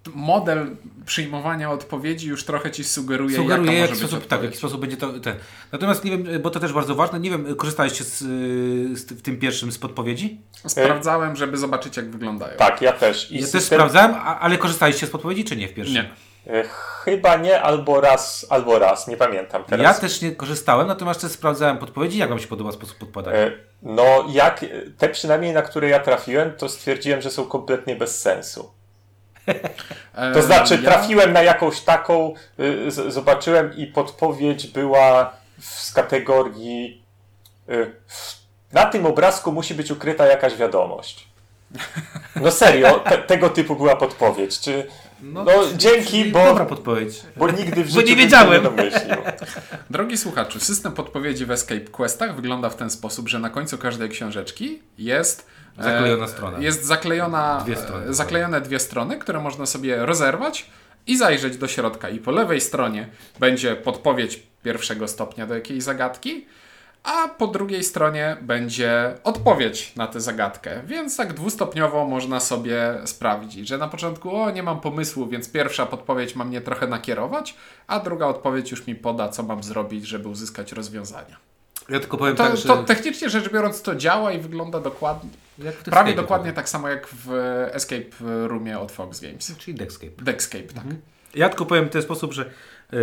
[0.04, 0.68] t- Model
[1.06, 4.44] przyjmowania odpowiedzi już trochę ci sugeruje, Sugeruje, jaka w może jaki być sposób, tak, w
[4.44, 5.36] jaki sposób będzie to ten.
[5.72, 9.22] Natomiast nie wiem, bo to też bardzo ważne, nie wiem, korzystaliście z, y, z w
[9.22, 10.42] tym pierwszym z podpowiedzi?
[10.68, 12.58] Sprawdzałem, żeby zobaczyć, jak wyglądają.
[12.58, 13.32] Tak, ja też.
[13.32, 15.96] I Ja też system, sprawdzałem, a, ale korzystaliście z podpowiedzi, czy nie w pierwszym?
[15.96, 16.10] Nie.
[16.48, 16.64] E,
[17.04, 19.84] chyba nie, albo raz, albo raz, nie pamiętam teraz.
[19.84, 22.18] Ja też nie korzystałem, natomiast też sprawdzałem podpowiedzi.
[22.18, 23.38] Jak Wam się podoba sposób podpadania?
[23.38, 24.66] E, No, jak
[24.98, 28.72] te przynajmniej, na które ja trafiłem, to stwierdziłem, że są kompletnie bez sensu.
[30.34, 37.04] To znaczy, trafiłem na jakąś taką, y, zobaczyłem i podpowiedź była w, z kategorii.
[37.70, 37.92] y,
[38.72, 41.28] na tym obrazku musi być ukryta jakaś wiadomość.
[42.36, 44.60] No serio, te, tego typu była podpowiedź.
[44.60, 44.88] Czy,
[45.34, 45.46] no,
[45.78, 47.22] dzięki, bo, Dobra podpowiedź.
[47.38, 48.54] bo nigdy w Bo życiu nie bym się wiedziałem.
[48.54, 49.16] nie domyślił.
[49.90, 54.10] Drogi słuchaczu, system podpowiedzi w Escape Questach wygląda w ten sposób, że na końcu każdej
[54.10, 55.46] książeczki jest
[55.80, 56.60] e, Zaklejona strona.
[56.60, 58.06] Jest zaklejona, Dwie strony.
[58.10, 60.66] e, zaklejone dwie strony, które można sobie rozerwać
[61.08, 62.10] i zajrzeć do środka.
[62.10, 63.08] I po lewej stronie
[63.40, 66.46] będzie podpowiedź pierwszego stopnia do jakiejś zagadki,
[67.06, 70.82] a po drugiej stronie będzie odpowiedź na tę zagadkę.
[70.86, 75.86] Więc tak dwustopniowo można sobie sprawdzić, że na początku o nie mam pomysłu, więc pierwsza
[75.86, 77.56] podpowiedź ma mnie trochę nakierować,
[77.88, 81.38] a druga odpowiedź już mi poda, co mam zrobić, żeby uzyskać rozwiązania.
[81.90, 82.68] Ja tylko powiem To, tak, że...
[82.68, 85.30] to technicznie rzecz biorąc to działa i wygląda dokładnie,
[85.86, 87.32] prawie dokładnie tak samo jak w
[87.72, 88.10] Escape
[88.48, 89.58] Roomie od Fox Games.
[89.58, 90.24] Czyli Deckscape.
[90.24, 90.84] Deckscape, tak.
[91.36, 92.50] Ja tylko powiem w ten sposób, że
[92.92, 93.00] yy,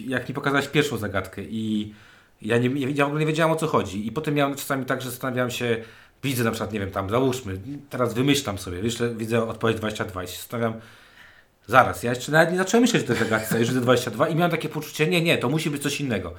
[0.00, 1.94] jak mi pokazałeś pierwszą zagadkę i
[2.42, 5.02] ja, nie, ja w ogóle nie wiedziałem o co chodzi i potem miałem czasami tak,
[5.02, 5.76] że zastanawiałem się,
[6.22, 7.58] widzę na przykład, nie wiem, tam załóżmy,
[7.90, 10.80] teraz wymyślam sobie, wyślę, widzę odpowiedź 22 i się zastanawiam,
[11.66, 14.50] zaraz, ja jeszcze nawet nie zacząłem myśleć o tej zagadce, już widzę 22 i miałem
[14.50, 16.34] takie poczucie, nie, nie, to musi być coś innego.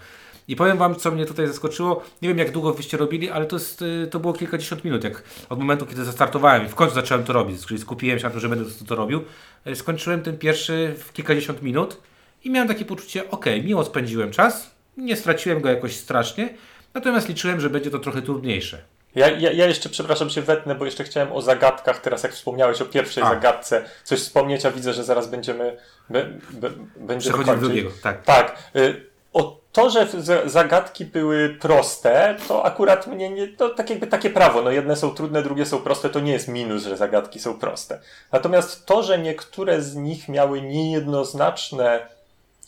[0.48, 2.04] I powiem Wam, co mnie tutaj zaskoczyło.
[2.22, 5.04] Nie wiem, jak długo wyście robili, ale to, jest, y, to było kilkadziesiąt minut.
[5.04, 8.30] Jak od momentu, kiedy zastartowałem i w końcu zacząłem to robić, czyli skupiłem się na
[8.30, 9.24] tym, że będę to, to robił,
[9.68, 11.98] y, skończyłem ten pierwszy w kilkadziesiąt minut
[12.44, 16.50] i miałem takie poczucie, ok, miło spędziłem czas, nie straciłem go jakoś strasznie,
[16.94, 18.78] natomiast liczyłem, że będzie to trochę trudniejsze.
[19.16, 22.82] Ja, ja, ja jeszcze, przepraszam, się wetnę, bo jeszcze chciałem o zagadkach, teraz jak wspomniałeś
[22.82, 23.30] o pierwszej A.
[23.30, 25.78] zagadce, coś wspomnieć, a widzę, że zaraz będziemy,
[26.10, 28.24] be, be, będziemy Przechodzimy do drugiego, tak.
[28.24, 28.58] Tak.
[28.76, 34.08] y, O to, że za- zagadki były proste, to akurat mnie nie, to tak jakby
[34.08, 34.62] takie prawo.
[34.62, 38.00] No jedne są trudne, drugie są proste, to nie jest minus, że zagadki są proste.
[38.32, 42.08] Natomiast to, że niektóre z nich miały niejednoznaczne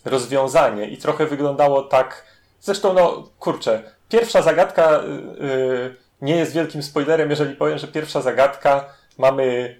[0.06, 2.24] rozwiązanie i trochę wyglądało tak.
[2.60, 8.20] Zresztą, no kurczę, pierwsza zagadka y, y, nie jest wielkim spoilerem, jeżeli powiem, że pierwsza
[8.20, 8.84] zagadka
[9.18, 9.76] mamy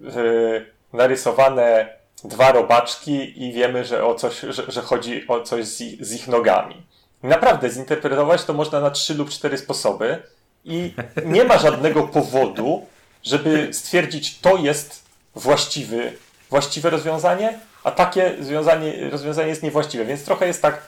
[0.00, 5.80] y, narysowane dwa robaczki i wiemy, że o coś, że, że chodzi o coś z
[5.80, 6.86] ich, z ich nogami.
[7.22, 10.22] Naprawdę zinterpretować to można na trzy lub cztery sposoby
[10.64, 12.86] i nie ma żadnego powodu,
[13.22, 16.12] żeby stwierdzić, to jest właściwy,
[16.50, 18.36] właściwe rozwiązanie, a takie
[19.10, 20.04] rozwiązanie, jest niewłaściwe.
[20.04, 20.82] Więc trochę jest tak,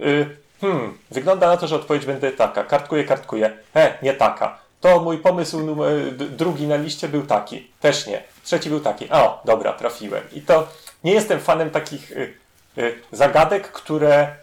[0.00, 2.64] y, hmm, wygląda na to, że odpowiedź będzie taka.
[2.64, 3.52] Kartkuję, kartkuję.
[3.76, 4.58] E, nie taka.
[4.80, 7.70] To mój pomysł numer, d- drugi na liście był taki.
[7.80, 8.22] Też nie.
[8.44, 9.10] Trzeci był taki.
[9.10, 10.22] O, dobra, trafiłem.
[10.32, 10.68] I to
[11.04, 12.34] nie jestem fanem takich y,
[12.78, 14.34] y, zagadek, które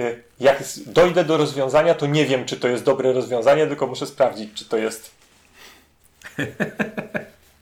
[0.00, 4.06] y, jak dojdę do rozwiązania, to nie wiem, czy to jest dobre rozwiązanie, tylko muszę
[4.06, 5.10] sprawdzić, czy to jest.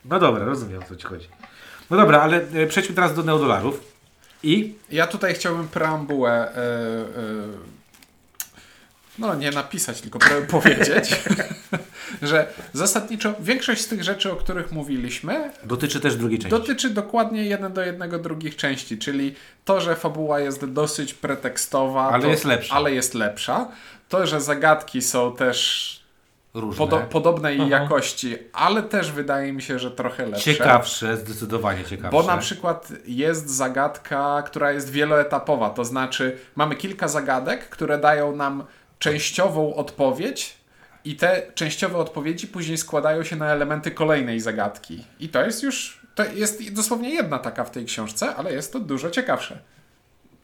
[0.04, 1.28] No dobra, rozumiem o co Ci chodzi.
[1.90, 3.80] No dobra, ale e, przejdźmy teraz do neodolarów.
[4.42, 7.04] I Ja tutaj chciałbym preambułę e, e,
[9.18, 10.18] no nie napisać, tylko
[10.50, 11.16] powiedzieć,
[12.22, 16.50] że zasadniczo większość z tych rzeczy, o których mówiliśmy, dotyczy też drugiej części.
[16.50, 22.22] dotyczy dokładnie jeden do jednego drugich części, czyli to, że fabuła jest dosyć pretekstowa, Ale
[22.22, 22.74] to, jest lepsza.
[22.74, 23.68] ale jest lepsza,
[24.08, 25.97] to, że zagadki są też
[26.54, 26.86] Różne.
[26.86, 30.54] podo- podobnej jakości, ale też wydaje mi się, że trochę lepsze.
[30.54, 32.10] Ciekawsze, zdecydowanie ciekawsze.
[32.10, 38.36] Bo na przykład jest zagadka, która jest wieloetapowa, to znaczy mamy kilka zagadek, które dają
[38.36, 38.64] nam
[38.98, 40.56] częściową odpowiedź
[41.04, 45.04] i te częściowe odpowiedzi później składają się na elementy kolejnej zagadki.
[45.20, 48.80] I to jest już, to jest dosłownie jedna taka w tej książce, ale jest to
[48.80, 49.58] dużo ciekawsze.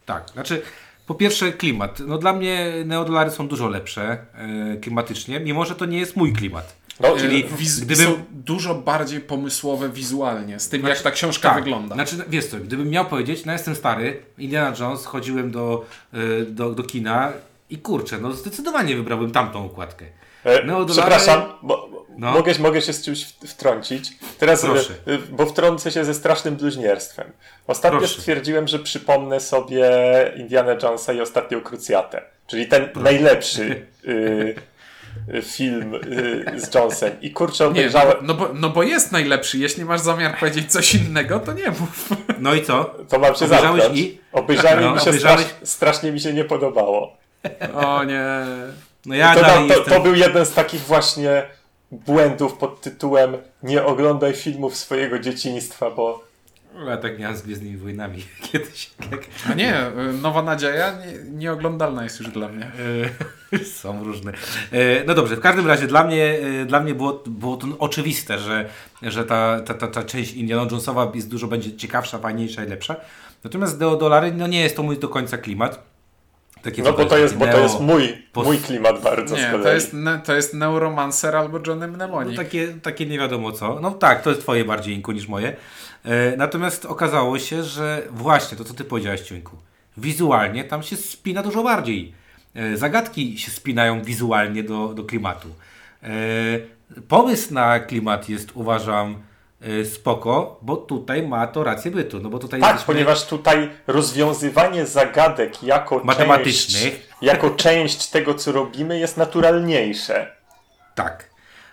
[0.07, 0.62] Tak, znaczy
[1.07, 2.01] po pierwsze klimat.
[2.07, 6.33] No dla mnie neodolary są dużo lepsze e, klimatycznie, mimo że to nie jest mój
[6.33, 6.77] klimat.
[7.01, 8.07] No, Czyli Wiz- gdybym...
[8.07, 11.95] Są dużo bardziej pomysłowe wizualnie, z tym jak ta książka tak, wygląda.
[11.95, 16.71] Znaczy, wiesz co, gdybym miał powiedzieć, no jestem stary, Indiana Jones, chodziłem do, e, do,
[16.71, 17.33] do kina
[17.71, 20.05] i kurczę, no zdecydowanie wybrałbym tamtą układkę.
[20.45, 22.31] E, Neodolary- Przepraszam, bo, No.
[22.33, 24.12] mogę, mogę się z czymś wtrącić.
[24.38, 24.94] Teraz, e, Proszę.
[25.07, 27.33] e, bo wtrącę się ze strasznym bluźnierstwem.
[27.66, 28.20] Ostatnio Proszę.
[28.20, 29.90] stwierdziłem, że przypomnę sobie
[30.37, 32.22] Indiana Jonesa i Ostatnią Krucjatę.
[32.46, 33.62] Czyli ten najlepszy
[34.09, 34.55] y,
[35.35, 37.12] y, film y, z Jonesem.
[37.20, 38.16] I kurczę, Nie, no, obejrzałem...
[38.22, 39.59] no, bo, no bo jest najlepszy.
[39.59, 42.09] Jeśli masz zamiar powiedzieć coś innego, to nie mów.
[42.38, 42.85] No i co?
[43.09, 44.00] To mam się Obejrzałeś zamknąć.
[44.00, 44.20] i?
[44.33, 45.40] Obejrzałem No, i mi się obejrzałeś?
[45.46, 47.16] strasz, strasznie mi się nie podobało.
[47.74, 48.24] O nie.
[49.07, 49.94] No ja to, dalej to, jestem...
[49.94, 51.42] to był jeden z takich właśnie
[52.07, 56.25] błędów pod tytułem nie oglądaj filmów swojego dzieciństwa, bo
[56.89, 58.91] Ja tak miałem z Gwiezdnymi Wojnami kiedyś.
[59.11, 59.75] Jak, A nie,
[60.23, 62.71] Nowa Nadzieja nie, nieoglądalna jest już dla mnie.
[63.53, 64.33] e, są różne.
[64.73, 68.39] E, no dobrze, w każdym razie dla mnie, e, dla mnie było, było to oczywiste,
[68.39, 68.69] że,
[69.03, 72.97] że ta, ta, ta, ta część Indiana Jonesowa jest dużo będzie ciekawsza, fajniejsza i lepsza.
[73.45, 75.94] Natomiast Deo Dolary, no nie jest to mój do końca klimat.
[76.64, 79.46] Takie No bo to jest, bo to jest mój, post- mój klimat bardzo z Nie,
[79.50, 79.62] kolei.
[79.62, 82.37] to jest, to jest Neuromancer albo Johnny Mnemonic.
[82.38, 83.81] No takie, takie nie wiadomo co.
[83.81, 85.57] No tak, to jest twoje bardziej Inku niż moje.
[86.05, 89.57] E, natomiast okazało się, że właśnie to, co ty powiedziałeś, Ciuńku,
[89.96, 92.12] wizualnie tam się spina dużo bardziej.
[92.55, 95.48] E, zagadki się spinają wizualnie do, do klimatu.
[96.03, 96.09] E,
[97.09, 99.16] pomysł na klimat jest, uważam,
[99.94, 102.20] spoko, bo tutaj ma to rację bytu.
[102.20, 107.09] No bo tutaj Tak, jesteśmy- ponieważ tutaj rozwiązywanie zagadek jako część, Matematycznych.
[107.22, 110.33] jako część tego, co robimy, jest naturalniejsze.
[110.94, 111.31] Tak.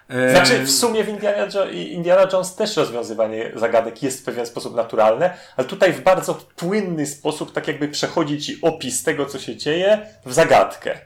[0.10, 4.46] E, Znaczy, w sumie w Indiana, jo- Indiana Jones też rozwiązywanie zagadek jest w pewien
[4.46, 9.40] sposób naturalne, ale tutaj w bardzo płynny sposób, tak jakby przechodzi ci opis tego, co
[9.40, 11.00] się dzieje, w zagadkę.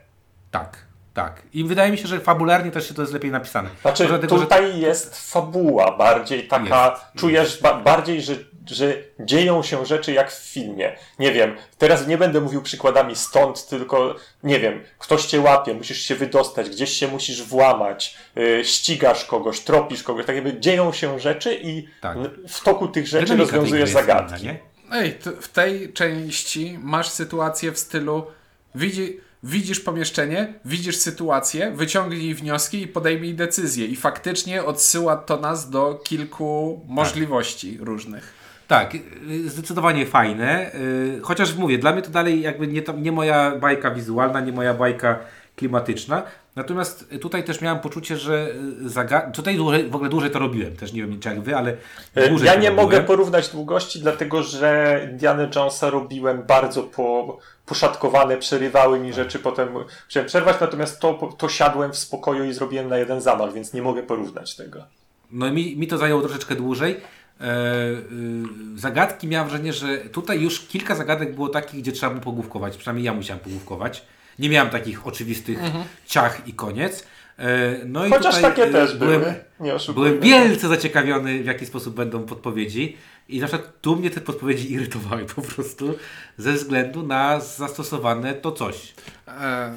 [0.51, 0.84] Tak,
[1.15, 1.41] tak.
[1.53, 3.69] I wydaje mi się, że fabularnie też się to jest lepiej napisane.
[3.81, 9.63] Znaczy, dlatego, że- tutaj jest fabuła, bardziej taka, Jest, czujesz ba- bardziej, że, że dzieją
[9.63, 10.95] się rzeczy jak w filmie.
[11.19, 16.01] Nie wiem, teraz nie będę mówił przykładami stąd, tylko nie wiem, ktoś cię łapie, musisz
[16.01, 21.19] się wydostać, gdzieś się musisz włamać, yy, ścigasz kogoś, tropisz kogoś, tak jakby dzieją się
[21.19, 22.17] rzeczy i Tak.
[22.47, 24.43] w toku tych rzeczy Dynamika rozwiązujesz zagadki.
[24.43, 24.53] inna?
[24.91, 28.25] Ej, w tej części masz sytuację w stylu
[28.75, 33.85] widzi, widzisz pomieszczenie, widzisz sytuację, wyciągnij wnioski i podejmij decyzję.
[33.85, 38.33] I faktycznie odsyła to nas do kilku możliwości różnych.
[38.67, 40.75] Tak, y, zdecydowanie fajne.
[40.75, 44.73] y, Chociaż mówię, dla mnie to dalej jakby nie, nie moja bajka wizualna, nie moja
[44.73, 45.19] bajka
[45.55, 46.23] klimatyczna.
[46.55, 48.47] Natomiast tutaj też miałem poczucie, że
[48.85, 50.75] y, zaga- tutaj dłużej, w ogóle dłużej to robiłem.
[50.75, 51.77] Też nie wiem czy jak wy, ale
[52.15, 52.75] E, dłużej Ja nie robiłem.
[52.75, 59.69] mogę porównać długości, dlatego że Indiana Jonesa robiłem bardzo po, poszatkowane, przerywały mi rzeczy, potem
[60.05, 63.81] musiałem przerwać, natomiast to, to siadłem w spokoju i zrobiłem na jeden zamach, więc nie
[63.81, 64.83] mogę porównać tego.
[65.31, 66.97] No mi, mi to zajęło troszeczkę dłużej.
[67.41, 68.43] E, y,
[68.75, 72.77] zagadki miałem wrażenie, że tutaj już kilka zagadek było takich, gdzie trzeba było pogłówkować.
[72.77, 74.05] Przynajmniej ja musiałem pogłówkować.
[74.39, 75.59] Nie miałem takich oczywistych
[76.05, 77.07] ciach i koniec.
[77.39, 80.09] E, no i Chociaż takie y, też byłem, były, nie oszukujmy.
[80.09, 82.97] Byłem wielce zaciekawiony, w jaki sposób będą podpowiedzi.
[83.29, 85.95] I na przykład tu mnie te podpowiedzi irytowały po prostu
[86.37, 88.93] ze względu na zastosowane to coś.
[89.27, 89.73] E,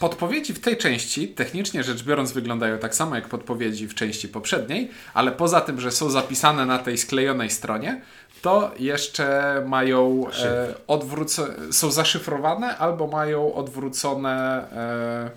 [0.00, 4.90] podpowiedzi w tej części, technicznie rzecz biorąc, wyglądają tak samo jak podpowiedzi w części poprzedniej,
[5.14, 8.00] ale poza tym, że są zapisane na tej sklejonej stronie,
[8.42, 14.64] to jeszcze mają e, odwrócone, są zaszyfrowane albo mają odwrócone.
[14.72, 15.30] E,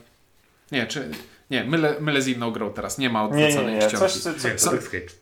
[0.71, 1.09] nie, czy.
[1.51, 2.97] Nie, mylę, mylę z inną grą teraz.
[2.97, 3.97] Nie ma Nie, nie, odwróconej nie, czcionki.
[3.97, 5.15] coś, co, co, Co- sketch.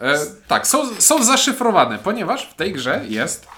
[0.00, 3.48] E, tak, są, są zaszyfrowane, ponieważ w tej grze jest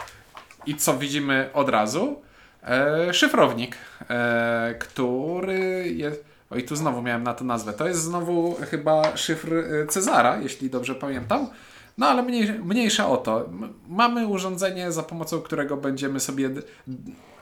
[0.66, 2.22] i co widzimy od razu,
[2.62, 3.76] e, szyfrownik,
[4.10, 6.24] e, który jest.
[6.50, 7.72] Oj, tu znowu miałem na to nazwę.
[7.72, 11.50] To jest znowu chyba szyfr e, Cezara, jeśli dobrze pamiętam.
[11.98, 13.48] No ale mniej, mniejsza o to.
[13.88, 16.50] Mamy urządzenie, za pomocą którego będziemy sobie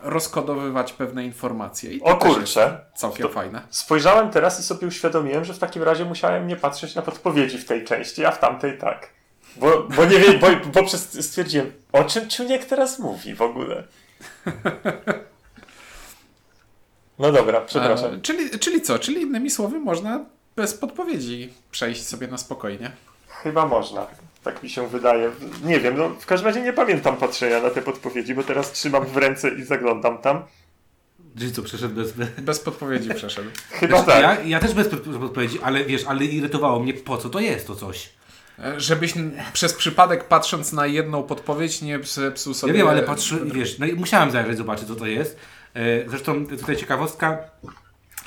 [0.02, 1.92] rozkodowywać pewne informacje.
[1.92, 2.80] I to O kurczę.
[2.96, 3.62] Całkiem To- fajne.
[3.70, 7.64] Spojrzałem teraz i sobie uświadomiłem, że w takim razie musiałem nie patrzeć na podpowiedzi w
[7.64, 9.10] tej części, a w tamtej tak.
[9.56, 13.84] Bo, bo nie wiem, bo, bo przez, stwierdziłem, o czym Czuniek teraz mówi w ogóle.
[17.18, 18.14] No dobra, przepraszam.
[18.14, 18.98] E, czyli, czyli co?
[18.98, 20.24] Czyli innymi słowy można
[20.56, 22.90] bez podpowiedzi przejść sobie na spokojnie.
[23.28, 24.06] Chyba można.
[24.44, 25.30] Tak mi się wydaje.
[25.64, 29.04] Nie wiem, no w każdym razie nie pamiętam patrzenia na te podpowiedzi, bo teraz trzymam
[29.06, 30.42] w ręce i zaglądam tam.
[31.38, 32.12] Czyli co, przeszedł bez...
[32.38, 33.50] Bez podpowiedzi przeszedł.
[33.70, 34.38] Chyba Znaczy, tak.
[34.38, 37.66] ja, ja też bez pod- podpowiedzi, ale wiesz, ale irytowało mnie, po co to jest
[37.66, 38.10] to coś.
[38.58, 39.14] E, Żebyś
[39.52, 42.72] przez przypadek patrząc na jedną podpowiedź nie zepsuł sobie...
[42.72, 45.38] Ja wiem, ale patrzy, wiesz, no i musiałem zajrzeć, zobaczyć, co to jest.
[45.74, 47.38] E, Zresztą tutaj ciekawostka,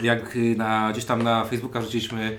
[0.02, 2.38] jak y, na, gdzieś tam na Facebooka wrzuciliśmy, e,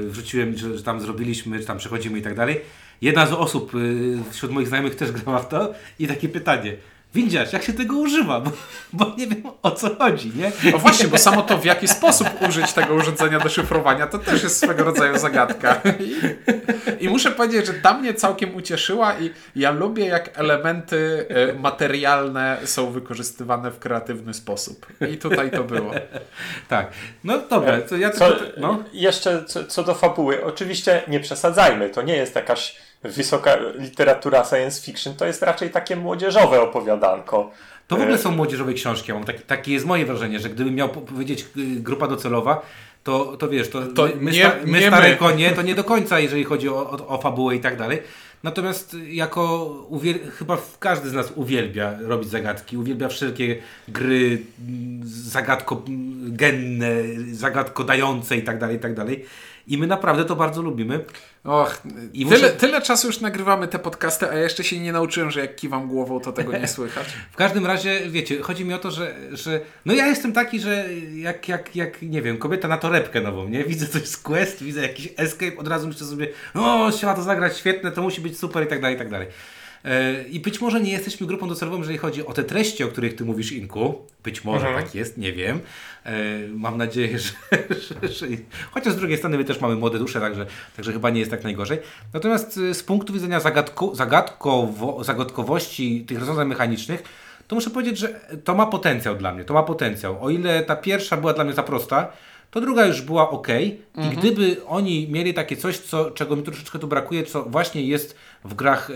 [0.00, 2.60] wrzuciłem, że, że tam zrobiliśmy, że tam przechodzimy i tak dalej.
[3.00, 6.76] Jedna z osób y, wśród moich znajomych też grała w to i takie pytanie.
[7.14, 8.40] Windziarz, jak się tego używa?
[8.40, 8.50] Bo,
[8.92, 10.52] bo nie wiem o co chodzi, nie?
[10.72, 14.42] No właśnie, bo samo to w jaki sposób użyć tego urządzenia do szyfrowania to też
[14.42, 15.80] jest swego rodzaju zagadka.
[16.00, 21.52] I, I muszę powiedzieć, że ta mnie całkiem ucieszyła i ja lubię jak elementy e,
[21.52, 24.86] materialne są wykorzystywane w kreatywny sposób.
[25.12, 25.92] I tutaj to było.
[26.68, 26.92] Tak.
[27.24, 28.60] No dobra, to ja Co, tylko...
[28.60, 28.84] No.
[28.92, 34.82] Jeszcze co, co do fabuły, oczywiście nie przesadzajmy, to nie jest jakaś wysoka literatura science
[34.82, 37.50] fiction, to jest raczej takie młodzieżowe opowiadanko.
[37.88, 39.12] To w ogóle są młodzieżowe książki.
[39.12, 41.44] Mam taki, takie jest moje wrażenie, że gdybym miał po- powiedzieć y,
[41.80, 42.62] grupa docelowa,
[43.04, 45.16] to, to wiesz, to, To my, nie- sta, my nie stare my.
[45.16, 48.02] konie, to nie do końca, jeżeli chodzi o, o, o fabułę i tak dalej.
[48.42, 49.42] Natomiast jako
[49.90, 53.56] uwiel- chyba każdy z nas uwielbia robić zagadki, uwielbia wszelkie
[53.88, 54.38] gry
[55.04, 56.90] zagadko-genne,
[57.32, 59.24] zagadko-dające i tak dalej, i tak dalej.
[59.66, 61.00] I my naprawdę to bardzo lubimy.
[61.44, 65.30] Och, I tyle, muszę- tyle czasu już nagrywamy te podcasty, a jeszcze się nie nauczyłem,
[65.30, 67.06] że jak kiwam głową, to tego nie słychać.
[67.32, 70.86] W każdym razie, wiecie, chodzi mi o to, że, że no ja jestem taki, że
[71.16, 73.64] jak, jak, jak, nie wiem, kobieta na torebkę nową, nie?
[73.64, 77.58] Widzę coś z quest, widzę jakiś escape, od razu myślę sobie, o, trzeba to zagrać
[77.58, 79.28] świetne, to musi być super i tak dalej, i tak dalej.
[79.84, 83.16] E, I być może nie jesteśmy grupą docelową, jeżeli chodzi o te treści, o których
[83.16, 84.06] ty mówisz, Inku.
[84.22, 84.84] Być może Mhm.
[84.84, 85.60] tak jest, nie wiem.
[86.04, 87.32] E, Mam nadzieję, że,
[87.70, 88.26] że, że...
[88.70, 91.44] Chociaż z drugiej strony my też mamy młode dusze, także, także chyba nie jest tak
[91.44, 91.78] najgorzej.
[92.12, 97.02] Natomiast e, z punktu widzenia zagadko, zagadkowo, zagadkowości tych rozwiązań mechanicznych,
[97.48, 99.44] to muszę powiedzieć, że to ma potencjał dla mnie.
[99.44, 100.24] To ma potencjał.
[100.24, 102.12] O ile ta pierwsza była dla mnie za prosta,
[102.50, 103.48] to druga już była ok.
[103.96, 108.16] I gdyby oni mieli takie coś, co, czego mi troszeczkę tu brakuje, co właśnie jest
[108.44, 108.90] w grach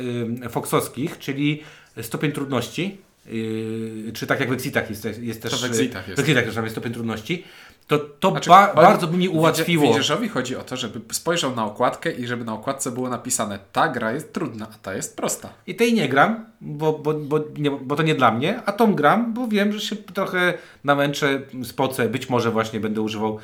[0.44, 1.62] y, foxowskich, czyli
[2.03, 2.99] stopień trudności,
[3.33, 5.61] y, czy tak jak w Exitach jest, jest też...
[5.61, 6.21] w Exitach jest.
[6.21, 7.45] W Exitach też tam jest stopień trudności.
[7.88, 9.87] To, to Znaczy, ba, bardzo by mi ułatwiło.
[9.87, 13.88] Widzierzowi chodzi o to, żeby spojrzał na okładkę i żeby na okładce było napisane ta
[13.88, 15.48] gra jest trudna, a ta jest prosta.
[15.66, 18.94] I tej nie gram, bo, bo, bo, nie, bo to nie dla mnie, a tą
[18.94, 23.38] gram, bo wiem, że się trochę namęczę, spocę, być może właśnie będę używał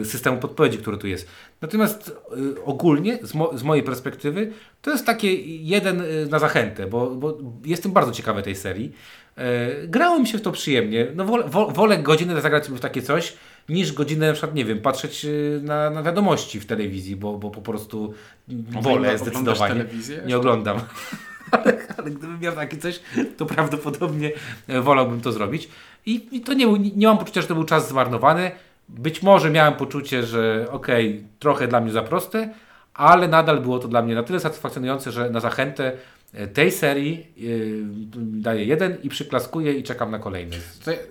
[0.00, 1.28] y, systemu podpowiedzi, który tu jest.
[1.60, 2.16] Natomiast
[2.56, 4.52] y, ogólnie, z, mo, z mojej perspektywy,
[4.82, 8.92] to jest takie jeden y, na zachętę, bo, bo jestem bardzo ciekawy tej serii.
[9.38, 11.06] Y, grało mi się w to przyjemnie.
[11.14, 13.36] No, wolę, wo- wolę godzinę zagrać w takie coś,
[13.70, 17.50] niż godzinę na przykład, nie wiem, patrzeć y, na, na wiadomości w telewizji, bo, bo
[17.50, 18.14] po prostu
[18.82, 19.84] wolę zdecydowanie.
[20.26, 20.80] Nie oglądam.
[21.50, 23.00] ale, ale gdybym miał takie coś,
[23.36, 24.32] to prawdopodobnie
[24.68, 25.68] e, wolałbym to zrobić.
[26.06, 28.50] I, i to nie, był- nie mam poczucia, że to był czas zmarnowany.
[28.88, 32.54] Być może miałem poczucie, że okej, trochę dla mnie za proste,
[32.94, 35.92] ale nadal było to dla mnie na tyle satysfakcjonujące, że na zachętę
[36.54, 37.84] tej serii yy,
[38.16, 40.56] daję jeden i przyklaskuję i czekam na kolejny.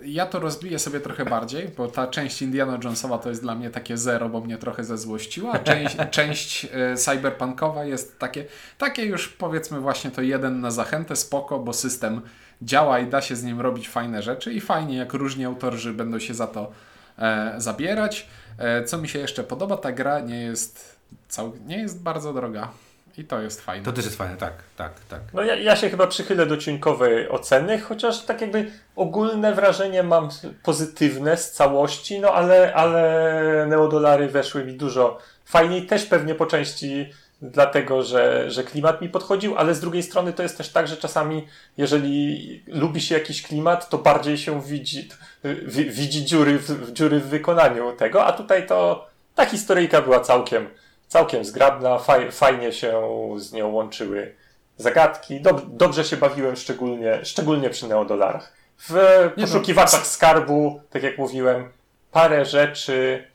[0.05, 3.69] Ja to rozbiję sobie trochę bardziej, bo ta część Indiana Jonesowa to jest dla mnie
[3.69, 8.45] takie zero, bo mnie trochę zezłościła, część, część e, cyberpunkowa jest takie,
[8.77, 12.21] takie już powiedzmy właśnie to jeden na zachętę, spoko, bo system
[12.61, 16.19] działa i da się z nim robić fajne rzeczy i fajnie jak różni autorzy będą
[16.19, 16.71] się za to
[17.17, 18.27] e, zabierać.
[18.57, 22.71] E, co mi się jeszcze podoba, ta gra nie jest, cał, nie jest bardzo droga
[23.19, 23.85] i to jest fajne.
[23.85, 25.21] To też jest fajne, tak, tak, tak.
[25.33, 30.29] No ja, ja się chyba przychylę do cienkowej oceny, chociaż tak jakby ogólne wrażenie mam
[30.63, 37.09] pozytywne z całości, no ale, ale neodolary weszły mi dużo fajniej, też pewnie po części
[37.41, 40.97] dlatego, że, że klimat mi podchodził, ale z drugiej strony to jest też tak, że
[40.97, 45.09] czasami jeżeli lubi się jakiś klimat, to bardziej się widzi,
[45.43, 50.67] wi, widzi dziury w, dziury w wykonaniu tego, a tutaj to ta historyjka była całkiem,
[51.09, 53.01] całkiem zgrabna, faj, fajnie się
[53.37, 54.35] z nią łączyły
[54.77, 55.41] zagadki.
[55.41, 58.53] Dob, dobrze się bawiłem, szczególnie, szczególnie przy neodolarach.
[58.89, 58.93] W
[59.37, 59.47] Nie no.
[59.47, 61.69] poszukiwaczach skarbu, tak jak mówiłem,
[62.11, 63.27] parę rzeczy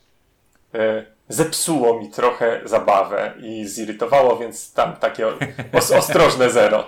[0.74, 5.26] e, zepsuło mi trochę zabawę i zirytowało, więc tam takie
[5.78, 6.84] os, ostrożne zero.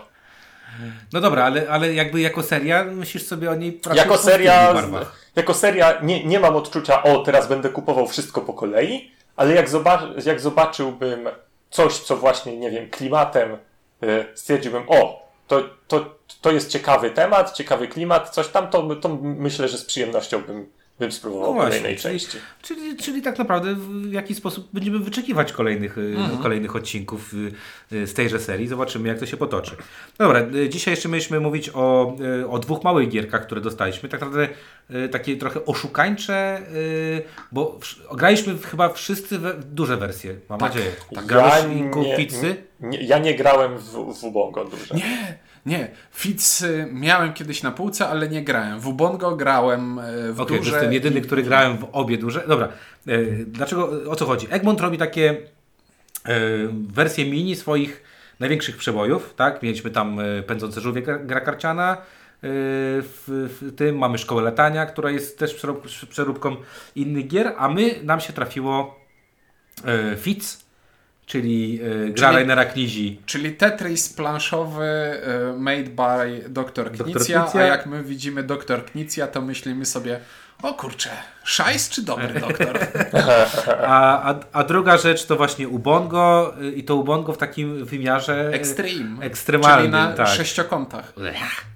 [1.12, 4.74] No dobra, ale, ale jakby jako seria myślisz sobie o niej Jako seria,
[5.36, 9.68] jako seria nie, nie mam odczucia, o teraz będę kupował wszystko po kolei, ale jak,
[9.68, 11.28] zobac- jak zobaczyłbym
[11.70, 13.58] coś, co właśnie, nie wiem, klimatem
[14.02, 19.08] y, stwierdziłbym, o, to, to, to jest ciekawy temat, ciekawy klimat, coś tam, to, to
[19.22, 22.38] myślę, że z przyjemnością bym, bym spróbował No właśnie, kolejnej czyli- części.
[22.62, 28.06] Czyli, czyli tak naprawdę w jakiś sposób będziemy wyczekiwać kolejnych, y, kolejnych odcinków y, y,
[28.06, 28.68] z tejże serii.
[28.68, 29.76] Zobaczymy, jak to się potoczy.
[30.18, 32.16] Dobra, y, dzisiaj jeszcze mieliśmy mówić o,
[32.50, 34.08] o dwóch małych gierkach, które dostaliśmy.
[34.08, 34.48] Tak naprawdę
[35.10, 36.62] takie trochę oszukańcze,
[37.52, 37.78] bo
[38.14, 40.90] graliśmy chyba wszyscy we, duże wersje, mam nadzieję.
[41.14, 41.64] Tak, grałeś
[42.80, 44.94] nie, ja nie grałem w, w Ubongo dużo.
[44.94, 45.88] Nie, nie.
[46.12, 48.80] Fitz miałem kiedyś na półce, ale nie grałem.
[48.80, 50.72] W Ubongo grałem y, w Okej, to duże.
[50.76, 52.44] jestem jedyny, który grałem w obie duże.
[52.48, 52.68] Dobra,
[53.06, 54.46] e, dlaczego, o co chodzi?
[54.50, 56.40] Egmont robi takie e,
[56.88, 58.02] wersje mini swoich
[58.40, 59.62] największych przebojów, tak?
[59.62, 61.98] Mieliśmy tam e, Pędzące żółwie gra, karciana, e,
[62.42, 63.24] w,
[63.60, 66.56] w tym mamy Szkołę Latania, która jest też przerób, przeróbką
[66.94, 69.00] innych gier, a my, nam się trafiło
[69.84, 70.65] e, Fitz,
[71.26, 73.20] czyli e, gra Czyli- Rainera Knizi.
[73.26, 74.84] Czyli Tetris planszowy
[75.54, 76.92] y, made by Dr.
[76.92, 77.60] Knicja, Knicja.
[77.60, 78.84] a jak my widzimy Dr.
[78.84, 80.20] Knicja, to myślimy sobie
[80.62, 81.10] O kurczę,
[81.44, 82.78] szajs czy dobry doktor?
[83.86, 88.48] A, a, a druga rzecz to właśnie Ubongo y, i to Ubongo w takim wymiarze
[88.50, 89.24] y, Extreme.
[89.24, 89.80] ekstremalnym.
[89.80, 90.28] Czyli na tak.
[90.28, 91.12] sześciokątach.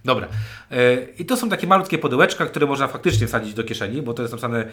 [0.04, 0.28] Dobra.
[0.72, 4.22] Y, I to są takie malutkie pudełeczka, które można faktycznie wsadzić do kieszeni, bo to
[4.22, 4.64] jest napisane,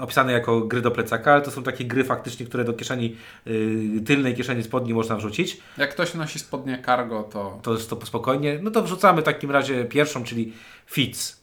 [0.00, 3.16] opisane jako gry do plecaka, ale to są takie gry faktycznie, które do kieszeni,
[4.06, 5.60] tylnej kieszeni spodni można wrzucić.
[5.78, 8.58] Jak ktoś nosi spodnie cargo, to To jest to spokojnie.
[8.62, 10.52] No to wrzucamy w takim razie pierwszą, czyli
[10.86, 11.41] Fitz.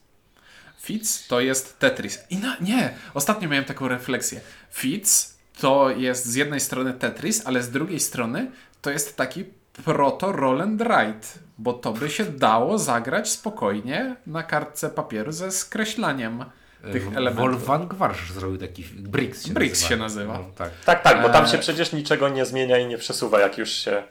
[0.81, 2.19] Fitz to jest Tetris.
[2.29, 4.41] I na, nie, ostatnio miałem taką refleksję.
[4.71, 8.51] Fitz to jest z jednej strony Tetris, ale z drugiej strony
[8.81, 9.45] to jest taki
[9.85, 11.27] proto roll and write,
[11.57, 16.45] bo to by się dało zagrać spokojnie na kartce papieru ze skreślaniem
[16.91, 17.65] tych elementów.
[17.67, 19.89] Wolfgang Warsz zrobił taki Brix się Brix nazywa.
[19.89, 20.33] się nazywa.
[20.37, 20.69] No, tak.
[20.85, 21.59] Tak, tak, bo tam się Eee.
[21.61, 24.03] przecież niczego nie zmienia i nie przesuwa, jak już się.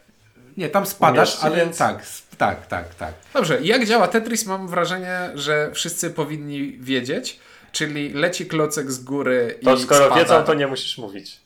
[0.59, 2.02] Nie, tam spadasz, ale więc- tak,
[2.38, 3.14] tak, tak, tak.
[3.34, 7.38] Dobrze, jak działa Tetris mam wrażenie, że wszyscy powinni wiedzieć,
[7.72, 11.40] czyli leci klocek z góry To i skoro spada wiedzą, to nie musisz mówić.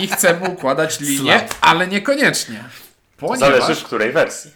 [0.00, 1.54] i chcemy układać linię, Slap.
[1.60, 2.64] ale niekoniecznie.
[3.16, 3.38] Ponieważ...
[3.60, 4.50] Zależy w której wersji.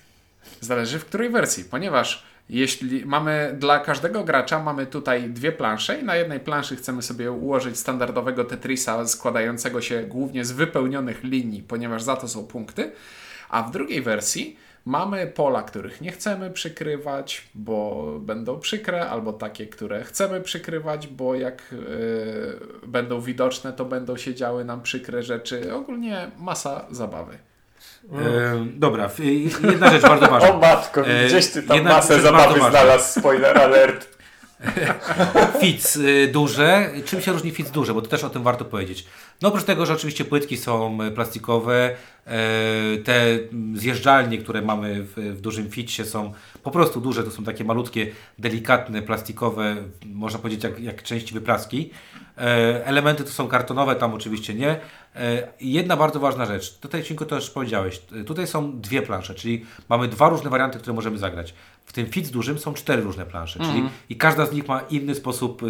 [0.60, 6.05] Zależy w której wersji, ponieważ jeśli mamy dla każdego gracza mamy tutaj dwie plansze i
[6.05, 12.03] na jednej planszy chcemy sobie ułożyć standardowego Tetrisa składającego się głównie z wypełnionych linii, ponieważ
[12.03, 12.93] za to są punkty,
[13.51, 19.66] a w drugiej wersji mamy pola, których nie chcemy przykrywać, bo będą przykre, albo takie,
[19.66, 25.74] które chcemy przykrywać, bo jak yy, będą widoczne, to będą się działy nam przykre rzeczy.
[25.74, 27.38] Ogólnie masa zabawy.
[28.12, 29.10] E, dobra,
[29.70, 30.48] jedna rzecz bardzo ważna.
[30.54, 34.12] O matko, E, gdzieś ty tam jedna masę zabawy znalazł, spoiler alert.
[35.60, 36.90] Fitz y, duże.
[37.04, 37.94] Czym się różni Fitz duże?
[37.94, 39.06] Bo to też o tym warto powiedzieć.
[39.42, 42.38] No oprócz tego, że oczywiście płytki są e, plastikowe, e,
[43.04, 43.38] te
[43.74, 47.24] zjeżdżalnie, które mamy w, w dużym Fitzie są po prostu duże.
[47.24, 48.06] To są takie malutkie,
[48.38, 49.76] delikatne, plastikowe,
[50.06, 51.90] można powiedzieć jak, jak części wypraski.
[52.38, 54.80] E, Elementy to są kartonowe, tam oczywiście nie.
[55.16, 56.78] E, Jedna bardzo ważna rzecz.
[56.78, 58.02] Tutaj Cinko to już powiedziałeś.
[58.20, 61.54] E, Tutaj są dwie plansze, czyli mamy dwa różne warianty, które możemy zagrać.
[61.86, 65.14] W tym Fitz dużym są cztery różne plansze, czyli i każda z nich ma inny
[65.14, 65.62] sposób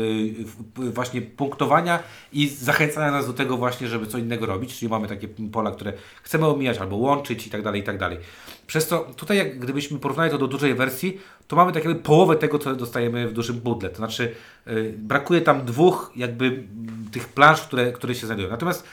[0.76, 1.98] właśnie punktowania
[2.32, 5.92] i zachęcania nas do tego właśnie, żeby co innego robić, czyli mamy takie pola, które
[6.22, 8.18] chcemy omijać albo łączyć i tak dalej, i tak dalej.
[8.66, 11.18] Przez to tutaj jak gdybyśmy porównali to do dużej wersji,
[11.52, 13.90] to mamy tak jakby połowę tego, co dostajemy w dużym bundle.
[13.90, 14.34] To znaczy
[14.68, 16.62] y, brakuje tam dwóch jakby
[17.12, 18.50] tych plansz, które, które się znajdują.
[18.50, 18.84] Natomiast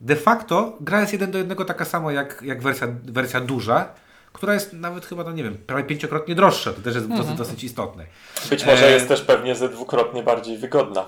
[0.00, 3.88] de facto gra jest jeden do jednego taka sama jak, jak wersja, wersja duża,
[4.32, 6.72] która jest nawet chyba, no nie wiem, prawie pięciokrotnie droższa.
[6.72, 8.04] To też jest dosyć, dosyć istotne.
[8.50, 11.04] Być może E, jest też pewnie ze dwukrotnie bardziej wygodna.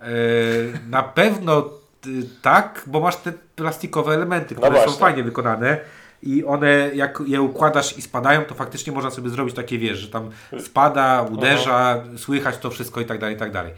[0.00, 0.06] E,
[0.88, 1.70] na pewno
[2.06, 2.10] y,
[2.42, 5.00] tak, bo masz te plastikowe elementy, No które są właśnie.
[5.00, 5.80] fajnie wykonane
[6.22, 10.08] i one jak je układasz i spadają, to faktycznie można sobie zrobić takie, wiesz, że
[10.08, 13.72] tam spada, uderza, słychać to wszystko i tak dalej, i tak dalej.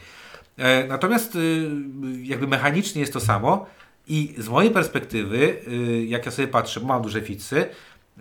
[0.58, 1.70] E, Natomiast y,
[2.22, 3.66] jakby mechanicznie jest to samo
[4.08, 7.66] i z mojej perspektywy, y, jak ja sobie patrzę, mam duże ficy,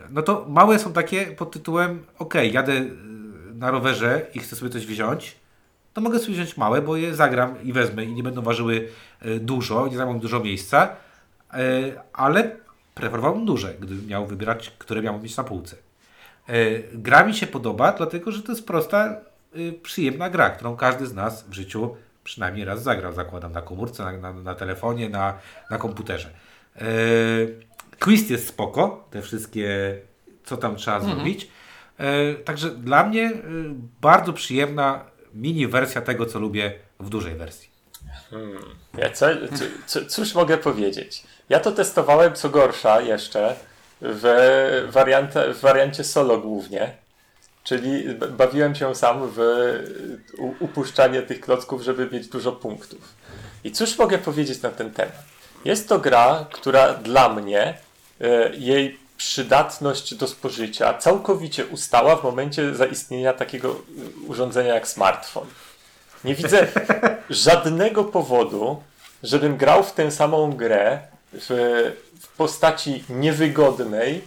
[0.09, 2.91] no to małe są takie pod tytułem, ok, jadę y,
[3.53, 5.36] na rowerze i chcę sobie coś wziąć,
[5.93, 8.88] to mogę sobie wziąć małe, bo je zagram i wezmę i nie będą ważyły
[9.39, 10.95] dużo, nie zajmą dużo miejsca,
[12.13, 12.55] ale
[12.96, 15.76] preferowałbym duże, gdybym miał wybierać, które miałbym mieć na półce.
[16.50, 16.54] E,
[16.94, 21.14] Gra mi się podoba, dlatego że to jest prosta, e, przyjemna gra, którą każdy z
[21.14, 25.38] nas w życiu przynajmniej raz zagrał, zakładam, na komórce, na, na, na telefonie, na,
[25.70, 26.30] na komputerze.
[26.76, 26.82] E,
[28.00, 29.98] Quiz jest spoko, te wszystkie,
[30.44, 31.48] co tam trzeba zrobić.
[31.98, 33.32] E, Także dla mnie e,
[34.02, 37.72] bardzo przyjemna mini wersja tego, co lubię w dużej wersji.
[38.98, 39.26] Ja co,
[39.56, 41.24] co, co, cóż mogę powiedzieć?
[41.52, 43.56] Ja to testowałem co gorsza jeszcze
[44.02, 46.93] w, wariantę, w wariancie solo głównie.
[47.64, 49.39] Czyli bawiłem się sam w
[50.60, 52.99] upuszczanie tych klocków, żeby mieć dużo punktów.
[53.64, 55.24] I cóż mogę powiedzieć na ten temat?
[55.66, 57.78] Jest to gra, która dla mnie,
[58.22, 63.76] e, jej przydatność do spożycia całkowicie ustała w momencie zaistnienia takiego e,
[64.28, 65.47] urządzenia jak smartfon.
[66.24, 66.68] Nie widzę
[67.30, 68.84] żadnego powodu,
[69.24, 71.91] żebym grał w tę samą grę w,
[72.38, 74.21] postaci niewygodnej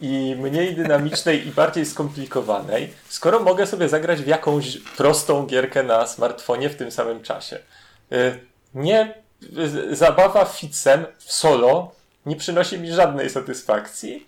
[0.00, 6.06] i mniej dynamicznej i bardziej skomplikowanej, skoro mogę sobie zagrać w jakąś prostą gierkę na
[6.06, 7.58] smartfonie w tym samym czasie.
[8.12, 8.40] Y,
[8.74, 9.14] Nie,
[9.58, 11.92] y, zabawa fitzem w solo
[12.26, 14.26] nie przynosi mi żadnej satysfakcji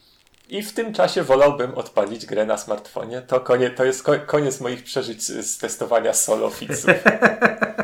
[0.49, 3.23] i w tym czasie wolałbym odpalić grę na smartfonie.
[3.23, 6.91] To, konie, to jest ko- koniec moich przeżyć z testowania solo fitzów.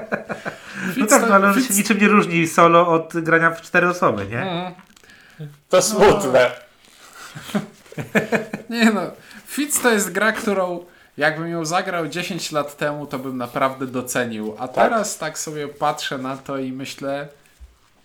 [1.28, 4.26] No tak, no, ale on się niczym nie różni solo od grania w cztery osoby,
[4.26, 4.72] nie?
[5.68, 6.50] To smutne.
[8.70, 9.00] Nie no,
[9.46, 10.84] Fitz to jest gra, którą
[11.18, 14.54] jakbym ją zagrał 10 lat temu, to bym naprawdę docenił.
[14.58, 17.28] A teraz tak sobie patrzę na to i myślę,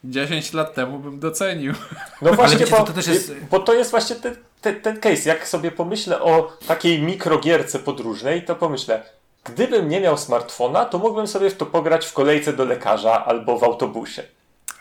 [0.03, 1.73] 10 lat temu bym docenił.
[2.21, 5.29] No właśnie, wiecie, bo, to- jest- bo to jest właśnie ten, ten, ten case.
[5.29, 9.03] Jak sobie pomyślę o takiej mikrogierce podróżnej, to pomyślę,
[9.43, 13.59] gdybym nie miał smartfona, to mógłbym sobie w to pograć w kolejce do lekarza albo
[13.59, 14.23] w autobusie.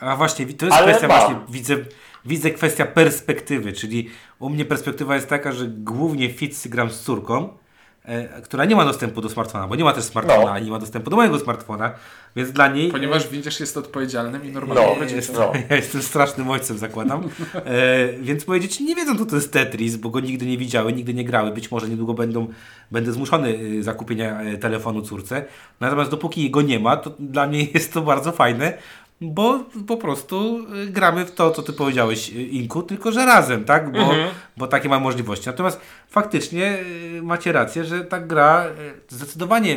[0.00, 1.18] A właśnie, to jest Ale kwestia mam.
[1.18, 1.76] właśnie, widzę,
[2.24, 7.00] widzę kwestia perspektywy, czyli u mnie perspektywa jest taka, że głównie w Fitzy gram z
[7.00, 7.48] córką,
[8.44, 10.50] która nie ma dostępu do smartfona, bo nie ma też smartfona, No.
[10.52, 11.92] ani nie ma dostępu do mojego smartfona,
[12.36, 12.90] więc dla niej...
[12.90, 15.16] Ponieważ widzisz, jest odpowiedzialnym i normalnym No, Ja rodzicem.
[15.16, 15.52] jestem, No.
[15.70, 17.28] ja jestem strasznym ojcem, zakładam.
[17.54, 20.92] E, więc moje dzieci nie wiedzą, co to jest Tetris, bo go nigdy nie widziały,
[20.92, 21.50] nigdy nie grały.
[21.50, 22.48] Być może niedługo będą,
[22.90, 25.44] będę zmuszony y, zakupienia e, telefonu córce.
[25.80, 28.72] Natomiast dopóki go nie ma, to dla mnie jest to bardzo fajne,
[29.20, 33.64] bo po prostu y, gramy w to, co ty powiedziałeś, y, Inku, tylko że razem,
[33.64, 33.92] tak?
[33.92, 34.14] Bo,
[34.56, 35.46] bo takie mamy możliwości.
[35.46, 36.78] Natomiast faktycznie
[37.18, 38.66] y, macie rację, że ta gra
[39.08, 39.76] zdecydowanie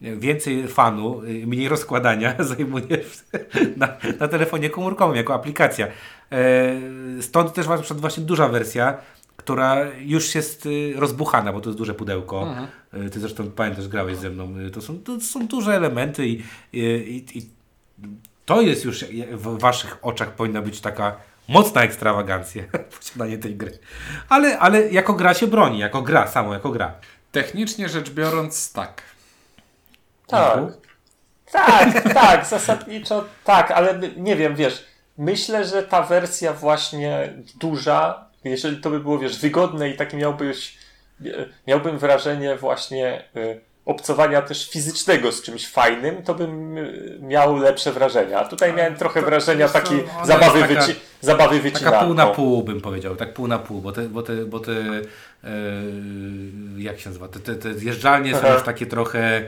[0.00, 2.98] więcej fanu, mniej rozkładania zajmuje
[3.76, 3.88] na,
[4.20, 5.86] na telefonie komórkowym jako aplikacja.
[6.32, 6.72] E,
[7.20, 8.98] Stąd też właśnie duża wersja,
[9.36, 12.54] która już jest rozbuchana, bo to jest duże pudełko.
[12.94, 14.54] Y, Ty zresztą pamiętasz, grałeś ze mną.
[14.72, 16.42] To są, to są duże elementy i,
[16.72, 17.42] i, i
[18.44, 21.16] to jest już w waszych oczach powinna być taka
[21.48, 22.62] mocna ekstrawagancja
[22.98, 23.78] posiadanie tej gry.
[24.28, 26.94] Ale, ale jako gra się broni, jako gra, samo jako gra.
[27.32, 29.02] Technicznie rzecz biorąc, tak.
[30.26, 30.58] Tak.
[31.52, 34.86] Tak, tak, zasadniczo tak, ale nie wiem, wiesz,
[35.18, 40.78] myślę, że ta wersja właśnie duża, jeżeli to by było, wiesz, wygodne i takie miałbyś,
[41.66, 47.92] miałbym wrażenie właśnie y, obcowania też fizycznego z czymś fajnym, to bym y, miał lepsze
[47.92, 48.38] wrażenia.
[48.40, 52.06] A tutaj miałem trochę to- wrażenia takiej ona zabawy, taka- wyci- zabawy Taka wycinanką.
[52.06, 54.72] pół na pół bym powiedział, tak pół na pół, bo te, bo te, bo te
[54.72, 55.50] e,
[56.78, 58.54] jak się nazywa, te, te, te zjeżdżalnie są Aha.
[58.54, 59.42] już takie trochę,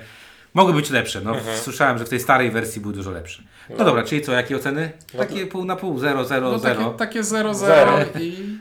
[0.55, 3.43] mogły być lepsze, no słyszałem, że w tej starej wersji były dużo lepsze.
[3.78, 4.91] No, dobra, czyli co, jakie oceny?
[5.18, 6.84] Takie pół na pół, 0, 0, No 0.
[6.84, 7.99] takie, takie 0-0 Zero.
[8.20, 8.59] i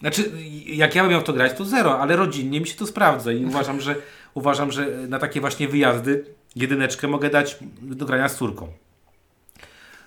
[0.00, 0.30] Znaczy,
[0.66, 3.32] jak ja bym miał w to grać, to zero, ale rodzinnie mi się to sprawdza
[3.32, 3.94] i uważam, że
[4.36, 6.24] uważam, że na takie właśnie wyjazdy
[6.56, 8.68] jedyneczkę mogę dać do grania z córką.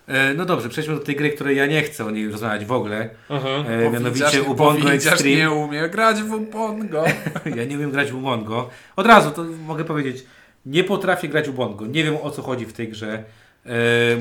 [0.07, 2.71] E, No dobrze, przejdźmy do tej gry, której ja nie chcę o niej rozmawiać w
[2.71, 3.09] ogóle.
[3.69, 5.35] E, mianowicie Ubongo Extreme.
[5.35, 7.03] nie umie grać w Ubongo.
[7.55, 8.69] Ja nie umiem grać w Ubongo.
[8.95, 10.25] Od razu to mogę powiedzieć,
[10.65, 11.85] nie potrafię grać w Ubongo.
[11.85, 13.23] Nie wiem o co chodzi w tej grze.
[13.65, 13.71] E,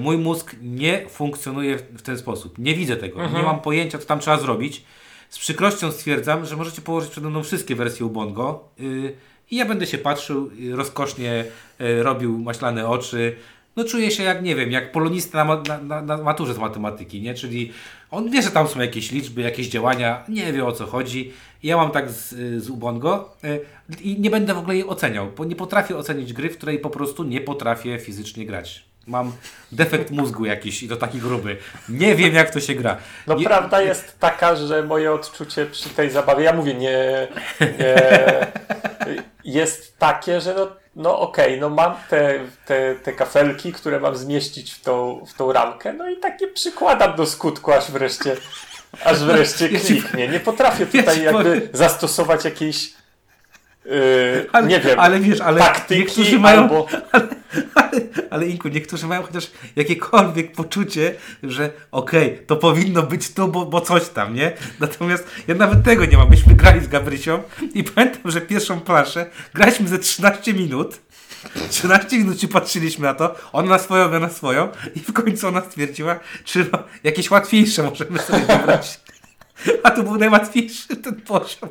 [0.01, 2.59] mój mózg nie funkcjonuje w- ten sposób.
[2.59, 3.27] Nie widzę tego.
[3.29, 4.85] Nie mam pojęcia, co tam trzeba zrobić.
[5.29, 9.13] Z przykrością stwierdzam, że możecie położyć przede mną wszystkie wersje Ubongo y,
[9.51, 11.45] i ja będę się patrzył, rozkosznie
[11.81, 13.37] y, robił maślane oczy.
[13.77, 17.21] No czuję się jak, nie wiem, jak polonista na, na, na, na maturze z matematyki,
[17.23, 17.35] nie?
[17.35, 17.73] Czyli
[18.11, 21.33] on wie, że tam są jakieś liczby, jakieś działania, nie wie o co chodzi.
[21.63, 23.61] Ja mam tak z, z Ubongo y,
[24.01, 26.91] i nie będę w ogóle jej oceniał, bo nie potrafię ocenić gry, w której po
[26.91, 28.88] prostu nie potrafię fizycznie grać.
[29.09, 29.33] Mam
[29.73, 31.57] defekt mózgu jakiś i to taki gruby.
[31.89, 32.97] Nie wiem jak to się gra.
[33.27, 37.29] No prawda jest taka, że moje odczucie przy tej zabawie, ja mówię, nie,
[37.61, 37.95] nie
[39.45, 44.73] jest takie, że no, no okej, no mam te, te, te kafelki, które mam zmieścić
[44.73, 48.37] w tą, w tą ramkę, no i takie przykładam do skutku, aż wreszcie,
[49.05, 50.29] aż wreszcie kliknie.
[50.29, 52.93] Nie potrafię tutaj jakby zastosować jakiejś
[53.85, 56.87] yy, Ale, nie wiem, ale wiesz, ale taktyki mają, albo...
[57.13, 57.29] ale,
[58.31, 63.81] ale Inku, niektórzy mają chociaż jakiekolwiek poczucie, że okej, to powinno być tu, bo, bo
[63.81, 64.53] coś tam, nie?
[64.81, 66.31] Natomiast ja nawet tego nie mam.
[66.31, 67.43] Myśmy grali z Gabrysią
[67.75, 71.01] i pamiętam, że pierwszą planszę graliśmy ze 13 minut.
[71.71, 75.49] 13 minut się patrzyliśmy na to, on na swoją, ja na swoją i w końcu
[75.49, 79.01] ona stwierdziła, czy no, jakieś łatwiejsze możemy sobie wybrać.
[79.83, 81.69] A to był najłatwiejszy ten poziom.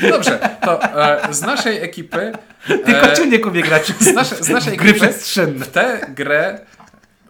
[0.00, 2.32] Dobrze, to e, z naszej ekipy
[2.66, 5.64] Tylko e, czy nie umie grać z, nasze, z naszej gry ekipy przestrzenne.
[5.64, 6.60] w tę grę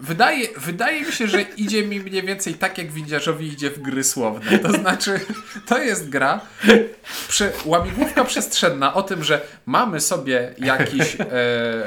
[0.01, 4.05] wydaje, wydaje mi się, że idzie mi mniej więcej tak, jak windziarzowi idzie w gry
[4.05, 4.59] słowne.
[4.59, 5.21] To znaczy,
[5.67, 6.41] to jest gra,
[7.29, 11.27] przy, łamigłówka przestrzenna o tym, że mamy sobie jakiś, e,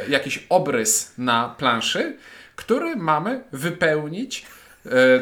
[0.10, 2.18] jakiś obrys na planszy,
[2.56, 4.46] który mamy wypełnić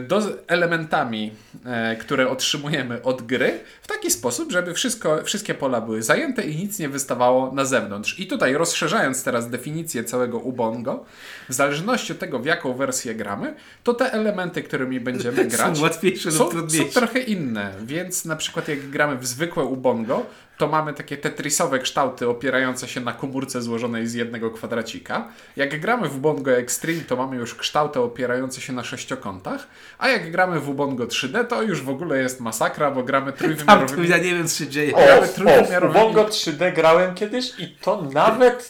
[0.08, 1.32] do, elementami,
[1.66, 6.56] e, które otrzymujemy od gry, w taki sposób, żeby wszystko, wszystkie pola były zajęte i
[6.56, 8.20] nic nie wystawało na zewnątrz.
[8.20, 11.06] I tutaj rozszerzając teraz definicję całego Ubongo,
[11.50, 13.54] w zależności od tego, w jaką wersję gramy,
[13.84, 18.68] to te elementy, którymi będziemy grać, Są łatwiejsze są, są trochę inne, więc na przykład
[18.68, 20.26] jak gramy w zwykłe Ubongo,
[20.60, 25.28] to mamy takie tetrisowe kształty opierające się na komórce złożonej z jednego kwadracika.
[25.56, 29.68] Jak gramy w Ubongo Extreme, to mamy już kształty opierające się na sześciokątach.
[29.98, 33.38] a jak gramy w Ubongo 3D, to już w ogóle jest masakra, bo gramy Tam
[33.40, 34.10] trójwymiarowymi...
[34.10, 34.94] ja nie wiem, co się dzieje.
[34.96, 38.70] O, Gramy o, w trójwymiarowymi- Ubongo 3D grałem kiedyś i to nawet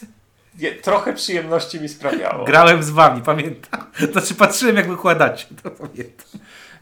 [0.58, 2.44] je, trochę przyjemności mi sprawiało.
[2.44, 3.84] Grałem z wami, pamiętam.
[4.12, 5.46] Znaczy patrzyłem, jak wykładacie.
[5.62, 6.26] To pamiętam.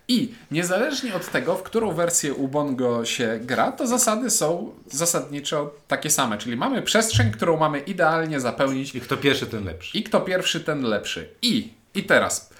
[0.09, 6.11] I niezależnie od tego, w którą wersję Ubongo się gra, to zasady są zasadniczo takie
[6.11, 6.38] same.
[6.38, 9.98] Czyli mamy przestrzeń, którą mamy idealnie zapełnić I kto pierwszy, ten lepszy.
[9.98, 11.28] i kto pierwszy, ten lepszy.
[11.42, 12.50] I, i teraz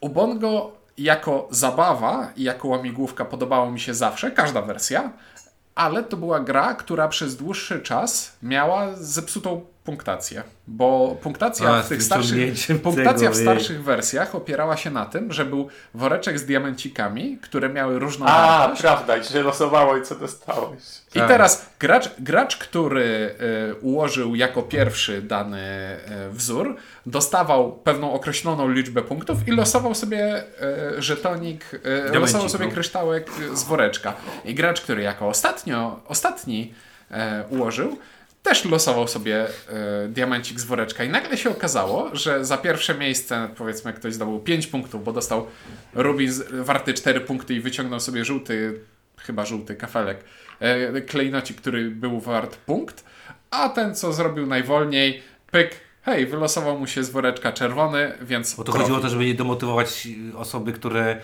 [0.00, 5.12] Ubongo jako zabawa i jako łamigłówka podobało mi się zawsze, każda wersja,
[5.74, 11.88] ale to była gra, która przez dłuższy czas miała zepsutą punktację, bo punktacja A, w
[11.88, 17.38] tych starszych punktacja w starszych wersjach opierała się na tym, że był woreczek z diamencikami,
[17.42, 18.82] które miały różną A, wartość.
[18.82, 20.82] prawda, i że losowało i co dostałeś.
[21.14, 21.28] I Tak.
[21.28, 23.34] teraz gracz, gracz który
[23.70, 25.98] e, ułożył jako pierwszy dany e,
[26.30, 26.76] wzór,
[27.06, 31.80] dostawał pewną określoną liczbę punktów i losował sobie e, żetonik,
[32.12, 34.14] losował sobie kryształek z woreczka.
[34.44, 36.74] I gracz, który jako ostatnio, ostatni
[37.50, 37.98] ułożył,
[38.48, 41.04] też losował sobie e, diamencik z woreczka.
[41.04, 45.46] I nagle się okazało, że za pierwsze miejsce, powiedzmy, ktoś zdobył 5 punktów, bo dostał
[45.94, 48.80] rubin warty 4 punkty i wyciągnął sobie żółty,
[49.18, 50.24] chyba żółty kafelek,
[50.60, 53.04] e, klejnocik, który był wart punkt,
[53.50, 55.70] a ten, co zrobił najwolniej, pyk,
[56.02, 58.82] hej, wylosował mu się z woreczka czerwony, więc Bo to profit.
[58.82, 61.20] chodziło o to, żeby nie demotywować y, osoby, które y,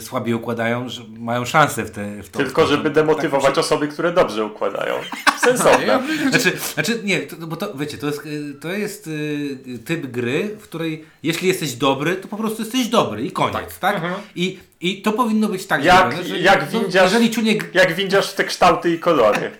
[0.00, 2.38] słabiej układają, że mają szansę w, te, w to.
[2.38, 4.94] Tylko żeby demotywować osoby, które dobrze układają.
[5.44, 6.02] Sensowne.
[6.30, 10.56] Znaczy, znaczy nie, to, bo to wiecie, to jest, y, to jest y, typ gry,
[10.60, 14.00] w której jeśli jesteś dobry, to po prostu jesteś dobry i koniec, tak?
[14.34, 18.34] I, I to powinno być tak Jak- że jak no, windziarz- jeżeli Jak windziasz w
[18.34, 19.50] te kształty i kolory.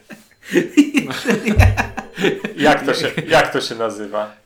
[2.56, 4.41] jak, to się, jak to się nazywa?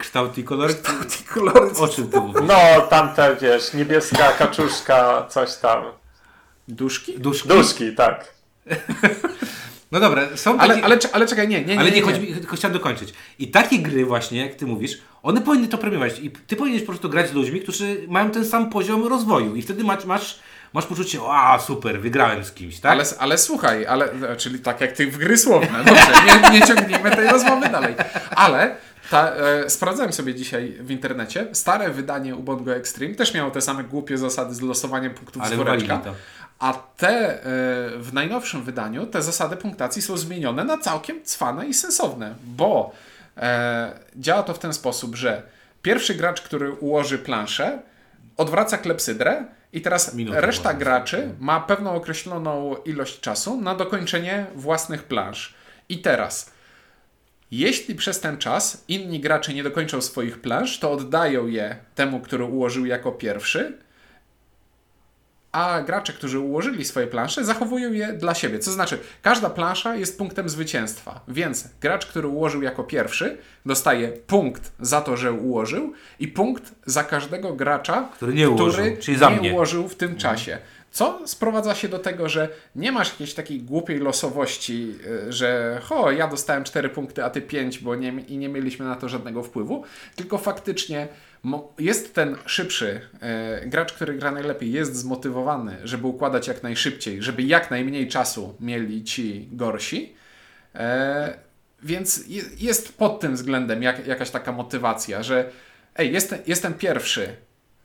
[0.00, 0.70] Kształt i kolor,
[1.34, 2.42] Kolory o czym ty mówisz?
[2.48, 5.84] No, tamte, wiesz, niebieska kaczuszka, coś tam.
[6.68, 7.18] duszki?
[7.20, 7.48] Duszki?
[7.48, 8.34] Duszki, tak.
[9.92, 10.84] No dobra, są Ale, takie...
[10.84, 11.80] ale, cze- ale czekaj, nie, nie, nie.
[11.80, 13.14] Ale nie, nie, chodzi mi, tylko chciałem dokończyć.
[13.38, 16.18] I takie gry właśnie, jak ty mówisz, one powinny to premiować.
[16.18, 19.54] I ty powinieneś po prostu grać z ludźmi, którzy mają ten sam poziom rozwoju.
[19.56, 20.38] I wtedy masz, masz,
[20.72, 22.92] masz poczucie, a super, wygrałem z kimś, tak?
[22.92, 25.84] Ale, ale słuchaj, ale, czyli tak jak ty w gry słowne.
[25.84, 27.94] Dobrze, nie, nie ciągnijmy tej rozmowy dalej.
[28.30, 28.76] Ale
[29.10, 31.46] ta, e, sprawdzałem sobie dzisiaj w internecie.
[31.52, 35.58] Stare wydanie Ubongo Extreme też miało te same głupie zasady z losowaniem punktów Ale z
[35.58, 36.00] woreczka.
[36.58, 37.40] A te e,
[37.98, 42.92] w najnowszym wydaniu, te zasady punktacji są zmienione na całkiem cwane i sensowne, bo
[43.36, 45.42] e, działa to w ten sposób, że
[45.82, 47.78] pierwszy gracz, który ułoży planszę,
[48.36, 54.46] odwraca klepsydrę i teraz Minutę reszta można graczy ma pewną określoną ilość czasu na dokończenie
[54.54, 55.54] własnych plansz.
[55.88, 56.52] I teraz,
[57.50, 62.44] jeśli przez ten czas inni gracze nie dokończą swoich plansz, to oddają je temu, który
[62.44, 63.78] ułożył jako pierwszy,
[65.52, 68.58] a gracze, którzy ułożyli swoje plansze, zachowują je dla siebie.
[68.58, 74.72] Co znaczy, każda plansza jest punktem zwycięstwa, więc gracz, który ułożył jako pierwszy, dostaje punkt
[74.80, 78.96] za to, że ułożył i punkt za każdego gracza, Który nie który
[79.40, 80.58] nie ułożył w tym czasie.
[80.90, 84.94] Co sprowadza się do tego, że nie masz jakiejś takiej głupiej losowości,
[85.28, 88.86] y, że ho, ja dostałem 4 punkty, a ty 5, bo nie, i nie mieliśmy
[88.86, 89.84] na to żadnego wpływu,
[90.16, 91.08] tylko faktycznie
[91.78, 97.42] jest ten szybszy e, gracz, który gra najlepiej, jest zmotywowany, żeby układać jak najszybciej, żeby
[97.42, 100.14] jak najmniej czasu mieli ci gorsi.
[100.74, 101.38] E,
[101.82, 105.50] więc je- jest pod tym względem jak, jakaś taka motywacja, że
[105.96, 107.36] ej, jestem, jestem pierwszy,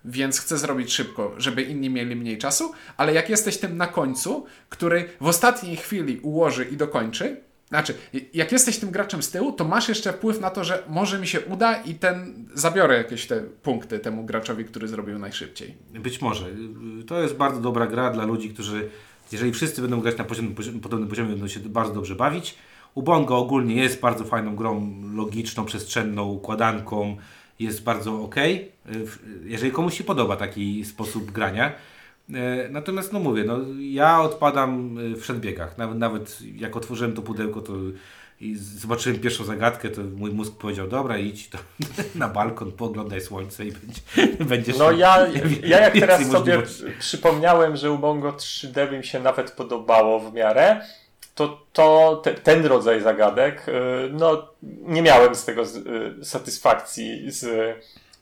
[0.06, 4.46] więc chcę zrobić szybko, żeby inni mieli mniej czasu, ale jak jesteś tym na końcu,
[4.70, 7.94] który w ostatniej chwili ułoży i dokończy, znaczy,
[8.34, 11.28] jak jesteś tym graczem z tyłu, to masz jeszcze wpływ na to, że może mi
[11.28, 15.76] się uda i ten zabiorę jakieś te punkty temu graczowi, który zrobił najszybciej.
[15.94, 16.46] Być może.
[17.08, 18.90] To jest bardzo dobra gra dla ludzi, którzy,
[19.32, 22.56] jeżeli wszyscy będą grać na poziom, poziom, podobnym poziomie, będą się bardzo dobrze bawić.
[22.96, 27.18] Ubongo ogólnie jest bardzo fajną grą, logiczną, przestrzenną, układanką.
[27.60, 28.36] Jest bardzo ok,
[29.46, 31.72] jeżeli komuś się podoba taki sposób grania.
[32.34, 35.78] E, Natomiast, no mówię, no, ja odpadam e, w przedbiegach.
[35.78, 37.74] Nawet, nawet jak otworzyłem to pudełko, to
[38.42, 41.58] i zobaczyłem pierwszą zagadkę, to mój mózg powiedział, dobra, idź to
[42.16, 44.02] na balkon, pooglądaj słońce i będzie,
[44.56, 44.78] będziesz...
[44.78, 45.28] No ja,
[45.64, 46.62] ja jak teraz sobie
[47.00, 50.82] przypomniałem, że Ubongo 3D by mi się nawet podobało w miarę,
[51.36, 53.72] to, to te, ten rodzaj zagadek, y,
[54.12, 57.46] no nie miałem z tego y, satysfakcji z,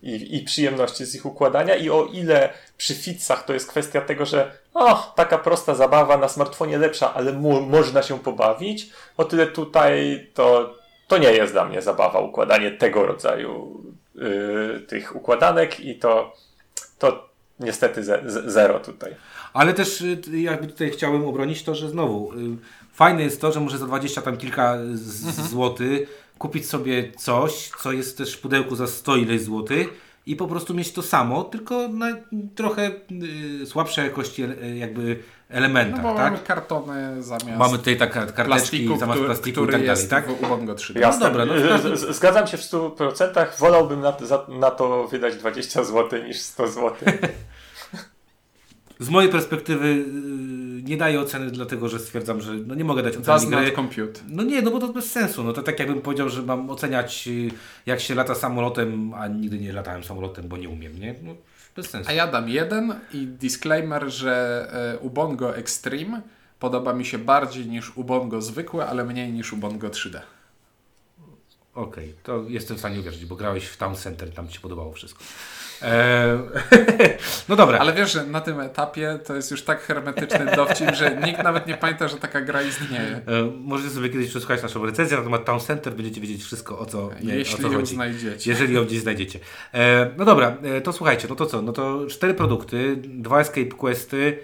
[0.04, 4.26] i, i przyjemności z ich układania i o ile przy Fitsach to jest kwestia tego,
[4.26, 9.48] że o, taka prosta zabawa na smartfonie lepsza, ale mu, można się pobawić, o tyle
[9.48, 10.76] tutaj to,
[11.08, 13.84] to nie jest dla mnie zabawa układanie tego rodzaju
[14.16, 16.34] y, tych układanek i to,
[17.00, 19.16] to niestety zero tutaj.
[19.54, 22.32] Ale też jakby tutaj chciałem obronić to, że znowu
[22.94, 24.98] fajne jest to, że może za 20 tam kilka Mhm.
[25.48, 29.88] złotych kupić sobie coś, co jest też w pudełku za 100 ileś złotych
[30.26, 32.08] i po prostu mieć to samo, tylko na
[32.56, 32.92] trochę
[33.62, 35.20] y, słabszej jakości e, jakby
[35.50, 36.24] No elementach, bo tak?
[36.34, 39.90] mamy kartony zamiast Mamy tutaj tak karteczki plastiku, zamiast który, plastiku który i tak dalej,
[40.02, 40.28] jest tak?
[40.28, 41.00] w Ubongo 3D.
[41.00, 41.26] Jasne.
[41.26, 43.48] dobra, no każdym- Zgadzam się w 100%.
[43.60, 46.92] Wolałbym na, to- na to wydać 20 zł niż 100 zł.
[49.04, 53.14] Z mojej perspektywy y, nie daję oceny, dlatego że stwierdzam, że no nie mogę dać
[53.14, 53.66] oceny Does gry.
[53.66, 54.20] not compute.
[54.30, 55.44] No nie, no bo to bez sensu.
[55.44, 57.52] No to tak jakbym powiedział, że mam oceniać y,
[57.86, 61.16] jak się lata samolotem, a nigdy nie latałem samolotem, bo nie umiem, nie?
[61.24, 61.36] No,
[61.76, 62.10] bez sensu.
[62.10, 66.22] A ja dam jeden i disclaimer, że e, Ubongo Extreme
[66.60, 70.20] podoba mi się bardziej niż Ubongo zwykłe, ale mniej niż Ubongo 3D.
[71.76, 74.94] Okej, to jestem w stanie uwierzyć, bo grałeś w Town Center, tam Ci się podobało
[74.94, 75.24] wszystko.
[75.84, 76.40] Eee,
[77.50, 77.80] no dobra.
[77.80, 81.68] Ale wiesz, że na tym etapie to jest już tak hermetyczny dowcip, że nikt nawet
[81.68, 83.02] nie pamięta, że taka gra istnieje.
[83.02, 83.22] E,
[83.64, 87.10] możecie sobie kiedyś przesłuchać naszą recenzję na temat Town Center, będziecie wiedzieć wszystko o co,
[87.24, 87.96] nie, o Jeśli co ją chodzi.
[87.96, 88.50] znajdziecie.
[88.50, 89.40] Jeżeli ją gdzieś znajdziecie.
[89.74, 91.62] E, no dobra, e, to słuchajcie, no to co?
[91.62, 94.40] No to cztery produkty, dwa escape questy,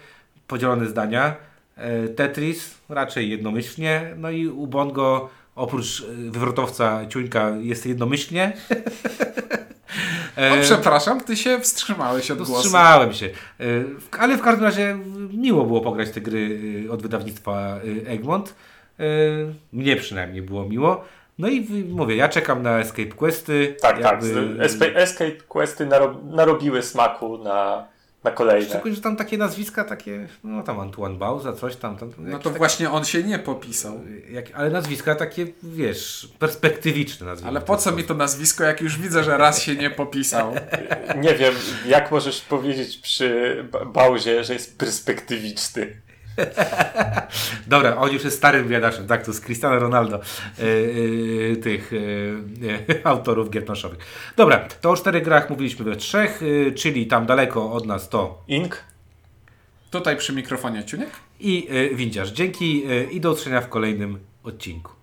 [0.48, 1.36] podzielone zdania,
[1.76, 5.30] e, Tetris raczej jednomyślnie, no i Ubongo
[5.60, 8.51] oprócz e, wywrotowca Ciuńka jest jednomyślnie.
[10.38, 12.62] O, przepraszam, ty się wstrzymałeś od No, głosu.
[12.62, 13.30] wstrzymałem się.
[13.60, 14.97] W- Ale w każdym razie
[15.34, 18.55] miło było pograć te gry e, od wydawnictwa Egmont.
[19.74, 21.03] Mnie przynajmniej było miło.
[21.39, 23.76] No i mówię, ja czekam na Escape Questy.
[23.82, 24.12] Tak, tak.
[24.24, 27.88] jakby- z- Escape, Questy narob, narobiły smaku na,
[28.24, 28.70] na kolejne.
[28.70, 31.97] Szczególnie, że tam takie nazwiska, takie, no tam Antoine Bauza, coś tam.
[31.97, 34.01] tam No to takie- właśnie on się nie popisał.
[34.30, 37.49] jak, ale nazwiska takie, wiesz, perspektywiczne nazwiska.
[37.49, 40.53] Ale po co mi to nazwisko, jak już widzę, że raz się nie popisał?
[41.17, 41.53] Nie wiem,
[41.86, 46.01] jak możesz powiedzieć przy Ba- Bauzie, że jest perspektywiczny.
[47.68, 50.22] Dobra, on już jest starym wiadaczem, tak, to z Cristiano Ronaldo, e,
[51.52, 54.00] e, tych e, autorów gier planszowych.
[54.38, 56.42] Dobra, to o czterech grach mówiliśmy we trzech,
[56.76, 58.84] czyli tam daleko od nas to Ink?
[59.92, 61.10] Tutaj przy mikrofonie Ciuniek.
[61.40, 62.32] i e, Windziarz.
[62.32, 64.99] Dzięki i do usłyszenia w kolejnym odcinku.